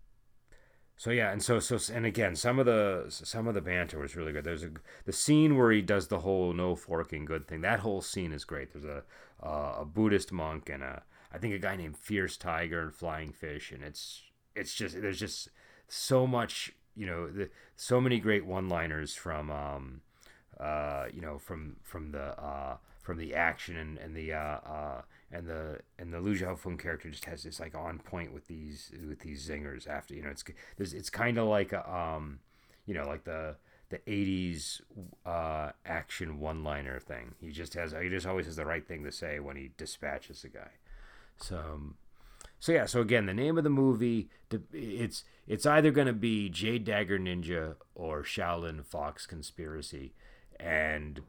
so 0.98 1.10
yeah, 1.10 1.30
and 1.30 1.40
so 1.40 1.60
so 1.60 1.78
and 1.94 2.04
again, 2.04 2.34
some 2.34 2.58
of 2.58 2.66
the 2.66 3.04
some 3.08 3.46
of 3.46 3.54
the 3.54 3.60
banter 3.60 4.00
was 4.00 4.16
really 4.16 4.32
good. 4.32 4.42
There's 4.42 4.64
a 4.64 4.70
the 5.04 5.12
scene 5.12 5.56
where 5.56 5.70
he 5.70 5.80
does 5.80 6.08
the 6.08 6.18
whole 6.18 6.52
no 6.52 6.74
forking 6.74 7.24
good 7.24 7.46
thing. 7.46 7.60
That 7.60 7.80
whole 7.80 8.02
scene 8.02 8.32
is 8.32 8.44
great. 8.44 8.72
There's 8.72 8.84
a 8.84 9.04
uh, 9.40 9.76
a 9.82 9.84
Buddhist 9.84 10.32
monk 10.32 10.68
and 10.68 10.82
a 10.82 11.04
I 11.32 11.38
think 11.38 11.54
a 11.54 11.58
guy 11.60 11.76
named 11.76 11.96
Fierce 11.96 12.36
Tiger 12.36 12.82
and 12.82 12.92
Flying 12.92 13.32
Fish, 13.32 13.70
and 13.70 13.84
it's 13.84 14.22
it's 14.56 14.74
just 14.74 15.00
there's 15.00 15.20
just 15.20 15.50
so 15.86 16.26
much 16.26 16.72
you 16.96 17.06
know 17.06 17.28
the 17.28 17.48
so 17.76 18.00
many 18.00 18.18
great 18.18 18.44
one-liners 18.44 19.14
from 19.14 19.52
um 19.52 20.00
uh 20.58 21.04
you 21.14 21.20
know 21.20 21.38
from 21.38 21.76
from 21.84 22.10
the 22.10 22.36
uh 22.42 22.76
from 23.00 23.18
the 23.18 23.36
action 23.36 23.76
and 23.76 23.98
and 23.98 24.16
the 24.16 24.32
uh, 24.32 24.58
uh 24.66 25.02
and 25.30 25.46
the 25.46 25.80
and 25.98 26.12
the 26.12 26.20
Liu 26.20 26.38
Xiaofeng 26.38 26.78
character 26.78 27.10
just 27.10 27.26
has 27.26 27.42
this 27.42 27.60
like 27.60 27.74
on 27.74 27.98
point 27.98 28.32
with 28.32 28.46
these 28.46 28.90
with 29.06 29.20
these 29.20 29.48
zingers 29.48 29.86
after 29.86 30.14
you 30.14 30.22
know 30.22 30.30
it's 30.30 30.44
it's, 30.78 30.92
it's 30.92 31.10
kind 31.10 31.38
of 31.38 31.46
like 31.46 31.72
a, 31.72 31.90
um 31.92 32.40
you 32.86 32.94
know 32.94 33.06
like 33.06 33.24
the 33.24 33.56
the 33.90 33.98
80s 33.98 34.82
uh, 35.24 35.70
action 35.86 36.40
one 36.40 36.62
liner 36.62 37.00
thing. 37.00 37.34
He 37.40 37.50
just 37.50 37.74
has 37.74 37.92
he 37.92 38.08
just 38.08 38.26
always 38.26 38.46
has 38.46 38.56
the 38.56 38.66
right 38.66 38.86
thing 38.86 39.04
to 39.04 39.12
say 39.12 39.40
when 39.40 39.56
he 39.56 39.70
dispatches 39.76 40.44
a 40.44 40.48
guy. 40.48 40.72
So 41.38 41.56
um, 41.56 41.94
so 42.60 42.72
yeah 42.72 42.86
so 42.86 43.00
again 43.00 43.26
the 43.26 43.34
name 43.34 43.56
of 43.56 43.64
the 43.64 43.70
movie 43.70 44.28
it's 44.72 45.22
it's 45.46 45.64
either 45.64 45.90
going 45.90 46.08
to 46.08 46.12
be 46.12 46.48
Jade 46.48 46.84
Dagger 46.84 47.18
Ninja 47.18 47.76
or 47.94 48.22
Shaolin 48.22 48.84
Fox 48.84 49.26
Conspiracy 49.26 50.14
and 50.58 51.20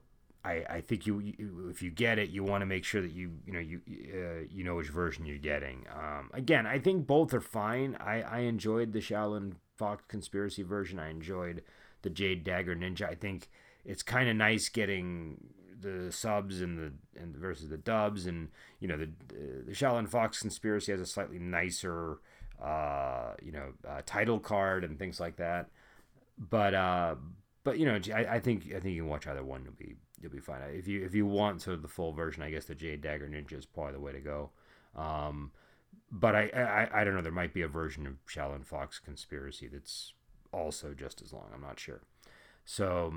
I, 0.50 0.66
I 0.78 0.82
think 0.82 1.06
you, 1.06 1.20
you, 1.20 1.68
if 1.70 1.82
you 1.82 1.92
get 1.92 2.18
it, 2.18 2.30
you 2.30 2.44
want 2.44 2.62
to 2.62 2.66
make 2.66 2.84
sure 2.84 3.02
that 3.02 3.12
you 3.12 3.32
you 3.46 3.54
know 3.54 3.60
you 3.60 3.82
uh, 3.88 4.46
you 4.50 4.64
know 4.64 4.76
which 4.76 4.90
version 4.90 5.26
you're 5.26 5.38
getting. 5.38 5.86
Um, 5.94 6.30
again, 6.34 6.66
I 6.66 6.80
think 6.80 7.06
both 7.06 7.34
are 7.34 7.42
fine. 7.42 7.96
I, 8.00 8.22
I 8.22 8.40
enjoyed 8.40 8.94
the 8.94 9.00
Shaolin 9.00 9.54
Fox 9.78 10.04
conspiracy 10.08 10.64
version. 10.64 11.00
I 11.00 11.10
enjoyed 11.10 11.64
the 12.02 12.10
Jade 12.10 12.44
Dagger 12.44 12.76
Ninja. 12.76 13.10
I 13.10 13.16
think 13.16 13.50
it's 13.86 14.02
kind 14.04 14.30
of 14.30 14.36
nice 14.36 14.70
getting 14.70 15.38
the 15.80 16.12
subs 16.12 16.62
and 16.62 16.78
the 16.78 17.22
and 17.22 17.36
versus 17.36 17.70
the 17.70 17.78
dubs, 17.78 18.26
and 18.26 18.50
you 18.80 18.88
know 18.88 18.98
the 18.98 19.10
the 19.66 19.74
Shaolin 19.74 20.10
Fox 20.10 20.40
conspiracy 20.40 20.92
has 20.92 21.02
a 21.02 21.06
slightly 21.06 21.40
nicer 21.40 22.18
uh, 22.62 23.34
you 23.44 23.52
know 23.52 23.74
uh, 23.88 24.02
title 24.06 24.40
card 24.40 24.84
and 24.84 24.98
things 24.98 25.20
like 25.20 25.38
that. 25.38 25.70
But 26.38 26.74
uh, 26.74 27.16
but 27.64 27.78
you 27.78 27.86
know 27.86 28.00
I, 28.14 28.36
I 28.36 28.40
think 28.40 28.66
I 28.76 28.80
think 28.80 28.96
you 28.96 29.04
can 29.04 29.10
watch 29.10 29.28
either 29.28 29.44
one. 29.44 29.68
Be 29.78 29.96
you'll 30.22 30.32
be 30.32 30.40
fine. 30.40 30.62
If 30.74 30.88
you 30.88 31.04
if 31.04 31.14
you 31.14 31.26
want 31.26 31.62
sort 31.62 31.76
of 31.76 31.82
the 31.82 31.88
full 31.88 32.14
version, 32.14 32.44
I 32.44 32.52
guess 32.52 32.66
the 32.66 32.76
Jade 32.76 33.02
Dagger 33.02 33.28
Ninja 33.28 33.58
is 33.58 33.66
probably 33.66 33.94
the 33.94 34.00
way 34.00 34.12
to 34.12 34.20
go. 34.20 34.52
Um, 34.96 35.52
but 36.12 36.36
I, 36.36 36.50
I 36.54 37.02
I 37.02 37.04
don't 37.04 37.16
know. 37.16 37.22
There 37.22 37.32
might 37.32 37.54
be 37.54 37.62
a 37.62 37.68
version 37.68 38.08
of 38.08 38.14
Shaolin 38.26 38.66
Fox 38.66 39.00
Conspiracy 39.00 39.68
that's 39.68 40.14
also 40.52 40.94
just 40.94 41.22
as 41.22 41.34
long. 41.34 41.48
I'm 41.54 41.62
not 41.62 41.80
sure. 41.80 42.02
So 42.66 43.14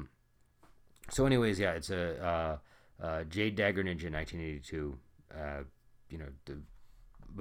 so 1.11 1.27
anyways, 1.27 1.59
yeah, 1.59 1.73
it's 1.73 1.91
a 1.91 2.25
uh, 2.25 3.05
uh, 3.05 3.25
Jade 3.25 3.57
Dagger 3.57 3.83
Ninja 3.83 4.11
1982. 4.11 4.99
Uh, 5.35 5.63
you 6.09 6.19
know, 6.19 6.27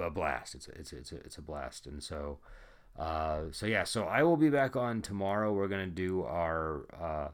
a 0.01 0.09
blast. 0.09 0.55
It's 0.55 0.69
a, 0.69 0.71
it's 0.71 0.93
a, 0.93 0.97
it's 0.97 1.11
a, 1.11 1.15
it's 1.17 1.37
a 1.37 1.41
blast. 1.41 1.85
And 1.85 2.01
so 2.01 2.39
uh, 2.97 3.43
so 3.51 3.65
yeah, 3.65 3.83
so 3.83 4.03
I 4.03 4.23
will 4.23 4.37
be 4.37 4.49
back 4.49 4.75
on 4.75 5.01
tomorrow. 5.01 5.53
We're 5.53 5.67
gonna 5.67 5.87
do 5.87 6.23
our 6.23 6.85
uh, 6.99 7.27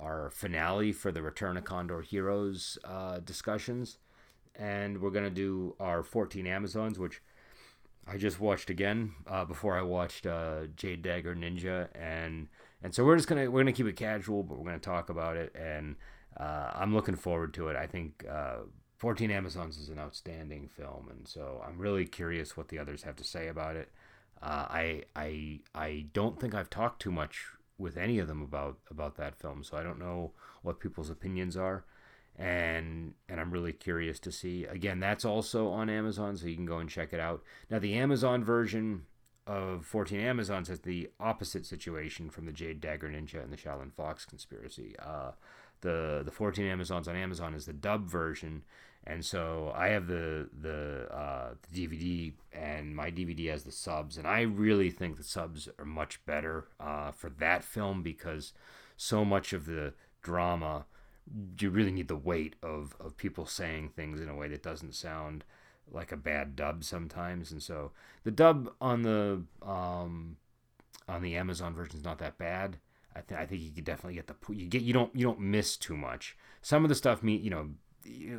our 0.00 0.30
finale 0.30 0.92
for 0.92 1.12
the 1.12 1.22
Return 1.22 1.56
of 1.56 1.64
Condor 1.64 2.00
Heroes 2.00 2.78
uh, 2.84 3.20
discussions, 3.20 3.98
and 4.54 5.00
we're 5.00 5.10
gonna 5.10 5.30
do 5.30 5.76
our 5.78 6.02
14 6.02 6.46
Amazons, 6.46 6.98
which 6.98 7.20
I 8.06 8.16
just 8.16 8.40
watched 8.40 8.70
again 8.70 9.12
uh, 9.26 9.44
before 9.44 9.78
I 9.78 9.82
watched 9.82 10.26
uh, 10.26 10.66
Jade 10.74 11.02
Dagger 11.02 11.34
Ninja, 11.34 11.88
and 11.94 12.48
and 12.82 12.94
so 12.94 13.04
we're 13.04 13.16
just 13.16 13.28
gonna 13.28 13.50
we're 13.50 13.60
gonna 13.60 13.72
keep 13.72 13.86
it 13.86 13.96
casual, 13.96 14.42
but 14.42 14.58
we're 14.58 14.64
gonna 14.64 14.78
talk 14.78 15.10
about 15.10 15.36
it, 15.36 15.54
and 15.54 15.96
uh, 16.38 16.70
I'm 16.74 16.94
looking 16.94 17.16
forward 17.16 17.54
to 17.54 17.68
it. 17.68 17.76
I 17.76 17.86
think. 17.86 18.24
14 18.96 19.30
Amazons 19.30 19.78
is 19.78 19.88
an 19.88 19.98
outstanding 19.98 20.68
film, 20.68 21.08
and 21.08 21.26
so 21.26 21.64
I'm 21.66 21.78
really 21.78 22.04
curious 22.04 22.54
what 22.54 22.68
the 22.68 22.78
others 22.78 23.04
have 23.04 23.16
to 23.16 23.24
say 23.24 23.48
about 23.48 23.74
it. 23.74 23.88
Uh, 24.42 24.66
I 24.68 25.02
I 25.16 25.60
I 25.74 26.06
don't 26.12 26.38
think 26.38 26.54
I've 26.54 26.68
talked 26.68 27.00
too 27.00 27.10
much 27.10 27.46
with 27.80 27.96
any 27.96 28.18
of 28.18 28.28
them 28.28 28.42
about 28.42 28.78
about 28.90 29.16
that 29.16 29.38
film, 29.38 29.64
so 29.64 29.76
I 29.76 29.82
don't 29.82 29.98
know 29.98 30.32
what 30.62 30.80
people's 30.80 31.10
opinions 31.10 31.56
are, 31.56 31.84
and 32.36 33.14
and 33.28 33.40
I'm 33.40 33.50
really 33.50 33.72
curious 33.72 34.20
to 34.20 34.32
see. 34.32 34.64
Again, 34.64 35.00
that's 35.00 35.24
also 35.24 35.68
on 35.68 35.88
Amazon, 35.88 36.36
so 36.36 36.46
you 36.46 36.56
can 36.56 36.66
go 36.66 36.78
and 36.78 36.90
check 36.90 37.12
it 37.12 37.20
out. 37.20 37.42
Now, 37.70 37.78
the 37.78 37.94
Amazon 37.94 38.44
version 38.44 39.06
of 39.46 39.84
14 39.86 40.20
Amazons 40.20 40.68
has 40.68 40.80
the 40.80 41.10
opposite 41.18 41.66
situation 41.66 42.30
from 42.30 42.46
the 42.46 42.52
Jade 42.52 42.80
Dagger 42.80 43.08
Ninja 43.08 43.42
and 43.42 43.52
the 43.52 43.56
Shaolin 43.56 43.92
Fox 43.92 44.24
conspiracy. 44.24 44.94
Uh, 44.98 45.32
the 45.80 46.22
the 46.24 46.30
14 46.30 46.64
Amazons 46.66 47.08
on 47.08 47.16
Amazon 47.16 47.54
is 47.54 47.66
the 47.66 47.72
dub 47.72 48.08
version, 48.08 48.62
and 49.04 49.24
so 49.24 49.72
I 49.74 49.88
have 49.88 50.06
the 50.06 50.48
the, 50.60 51.08
uh, 51.12 51.54
the 51.70 51.86
DVD, 51.86 52.32
and 52.52 52.94
my 52.94 53.10
DVD 53.10 53.50
has 53.50 53.64
the 53.64 53.72
subs, 53.72 54.16
and 54.16 54.26
I 54.26 54.42
really 54.42 54.90
think 54.90 55.16
the 55.16 55.24
subs 55.24 55.68
are 55.78 55.84
much 55.84 56.24
better 56.26 56.68
uh, 56.78 57.10
for 57.10 57.30
that 57.30 57.64
film 57.64 58.02
because 58.02 58.52
so 58.96 59.24
much 59.24 59.52
of 59.52 59.66
the 59.66 59.94
drama, 60.22 60.84
you 61.58 61.70
really 61.70 61.92
need 61.92 62.08
the 62.08 62.16
weight 62.16 62.56
of 62.62 62.94
of 63.00 63.16
people 63.16 63.46
saying 63.46 63.90
things 63.90 64.20
in 64.20 64.28
a 64.28 64.36
way 64.36 64.48
that 64.48 64.62
doesn't 64.62 64.94
sound 64.94 65.44
like 65.90 66.12
a 66.12 66.16
bad 66.16 66.54
dub 66.54 66.84
sometimes, 66.84 67.50
and 67.50 67.62
so 67.62 67.92
the 68.24 68.30
dub 68.30 68.70
on 68.80 69.02
the 69.02 69.42
um, 69.62 70.36
on 71.08 71.22
the 71.22 71.36
Amazon 71.36 71.74
version 71.74 71.96
is 71.96 72.04
not 72.04 72.18
that 72.18 72.38
bad. 72.38 72.78
I, 73.14 73.20
th- 73.20 73.40
I 73.40 73.46
think 73.46 73.62
you 73.62 73.70
could 73.70 73.84
definitely 73.84 74.14
get 74.14 74.26
the 74.26 74.54
you 74.54 74.66
get 74.66 74.82
you 74.82 74.92
don't 74.92 75.14
you 75.14 75.24
don't 75.24 75.40
miss 75.40 75.76
too 75.76 75.96
much. 75.96 76.36
Some 76.62 76.84
of 76.84 76.88
the 76.88 76.94
stuff 76.94 77.22
me 77.22 77.36
you 77.36 77.50
know 77.50 77.70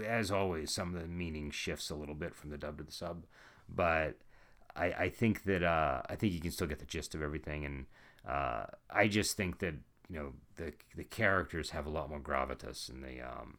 as 0.07 0.31
always, 0.31 0.71
some 0.71 0.95
of 0.95 1.01
the 1.01 1.07
meaning 1.07 1.51
shifts 1.51 1.89
a 1.89 1.95
little 1.95 2.15
bit 2.15 2.33
from 2.33 2.49
the 2.49 2.57
dub 2.57 2.77
to 2.77 2.83
the 2.83 2.91
sub, 2.91 3.25
but 3.69 4.17
I, 4.75 4.85
I 4.85 5.09
think 5.09 5.43
that 5.43 5.63
uh, 5.63 6.01
I 6.09 6.15
think 6.15 6.33
you 6.33 6.39
can 6.39 6.51
still 6.51 6.67
get 6.67 6.79
the 6.79 6.85
gist 6.85 7.13
of 7.15 7.21
everything, 7.21 7.65
and 7.65 7.85
uh, 8.27 8.65
I 8.89 9.07
just 9.07 9.37
think 9.37 9.59
that 9.59 9.75
you 10.09 10.19
know 10.19 10.33
the 10.55 10.73
the 10.95 11.03
characters 11.03 11.71
have 11.71 11.85
a 11.85 11.89
lot 11.89 12.09
more 12.09 12.19
gravitas 12.19 12.89
in 12.89 13.01
the 13.01 13.21
um, 13.21 13.57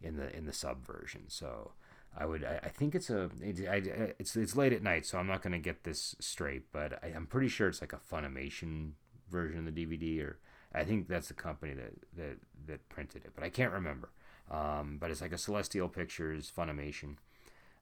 in 0.00 0.16
the 0.16 0.34
in 0.36 0.46
the 0.46 0.52
sub 0.52 0.84
version. 0.86 1.24
So 1.28 1.72
I 2.16 2.26
would 2.26 2.44
I, 2.44 2.68
think 2.68 2.94
it's 2.94 3.10
a 3.10 3.30
it's 3.40 4.36
it's 4.36 4.56
late 4.56 4.72
at 4.72 4.82
night, 4.82 5.06
so 5.06 5.18
I'm 5.18 5.26
not 5.26 5.42
going 5.42 5.52
to 5.52 5.58
get 5.58 5.84
this 5.84 6.14
straight, 6.20 6.72
but 6.72 7.02
I, 7.02 7.08
I'm 7.08 7.26
pretty 7.26 7.48
sure 7.48 7.68
it's 7.68 7.80
like 7.80 7.92
a 7.92 7.98
Funimation 7.98 8.92
version 9.30 9.66
of 9.66 9.74
the 9.74 9.86
DVD, 9.86 10.22
or 10.22 10.38
I 10.74 10.84
think 10.84 11.08
that's 11.08 11.28
the 11.28 11.34
company 11.34 11.74
that 11.74 11.92
that 12.16 12.36
that 12.66 12.88
printed 12.88 13.24
it, 13.24 13.32
but 13.34 13.44
I 13.44 13.48
can't 13.48 13.72
remember. 13.72 14.10
Um, 14.50 14.98
but 15.00 15.10
it's 15.10 15.20
like 15.20 15.32
a 15.32 15.38
Celestial 15.38 15.88
Pictures 15.88 16.52
Funimation. 16.56 17.16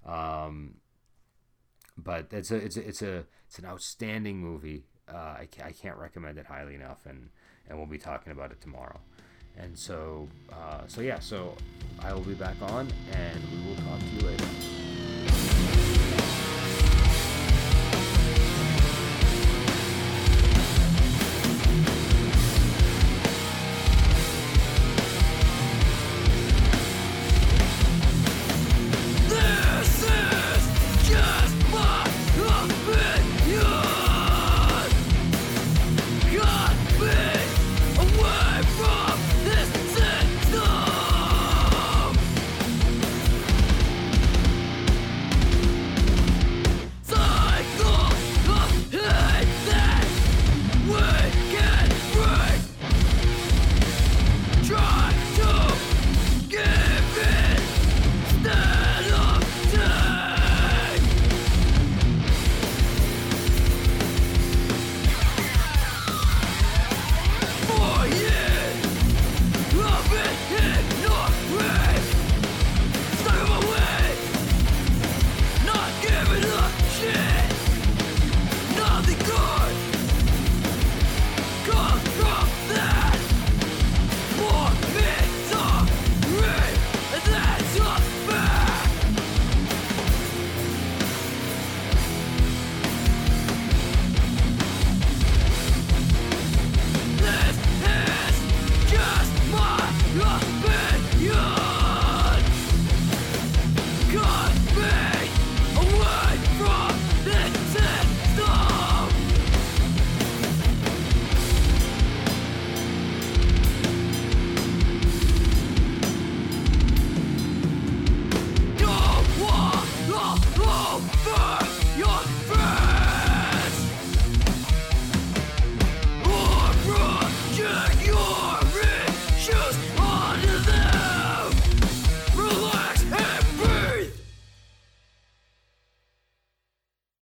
Um, 0.06 0.76
but 1.96 2.28
it's 2.30 2.50
a 2.50 2.56
it's 2.56 2.76
a, 2.76 2.88
it's 2.88 3.02
a 3.02 3.24
it's 3.46 3.58
an 3.58 3.66
outstanding 3.66 4.38
movie. 4.38 4.84
Uh, 5.12 5.16
I, 5.16 5.48
I 5.64 5.72
can't 5.72 5.96
recommend 5.96 6.38
it 6.38 6.46
highly 6.46 6.74
enough, 6.74 7.06
and 7.06 7.30
and 7.68 7.78
we'll 7.78 7.86
be 7.86 7.98
talking 7.98 8.32
about 8.32 8.52
it 8.52 8.60
tomorrow. 8.60 9.00
And 9.56 9.78
so 9.78 10.28
uh, 10.52 10.82
so 10.86 11.00
yeah, 11.00 11.18
so 11.18 11.56
I 12.00 12.12
will 12.12 12.20
be 12.22 12.34
back 12.34 12.56
on, 12.62 12.88
and 13.12 13.40
we 13.52 13.68
will 13.68 13.76
talk 13.76 14.00
to 14.00 14.06
you 14.06 14.20
later. 14.22 14.39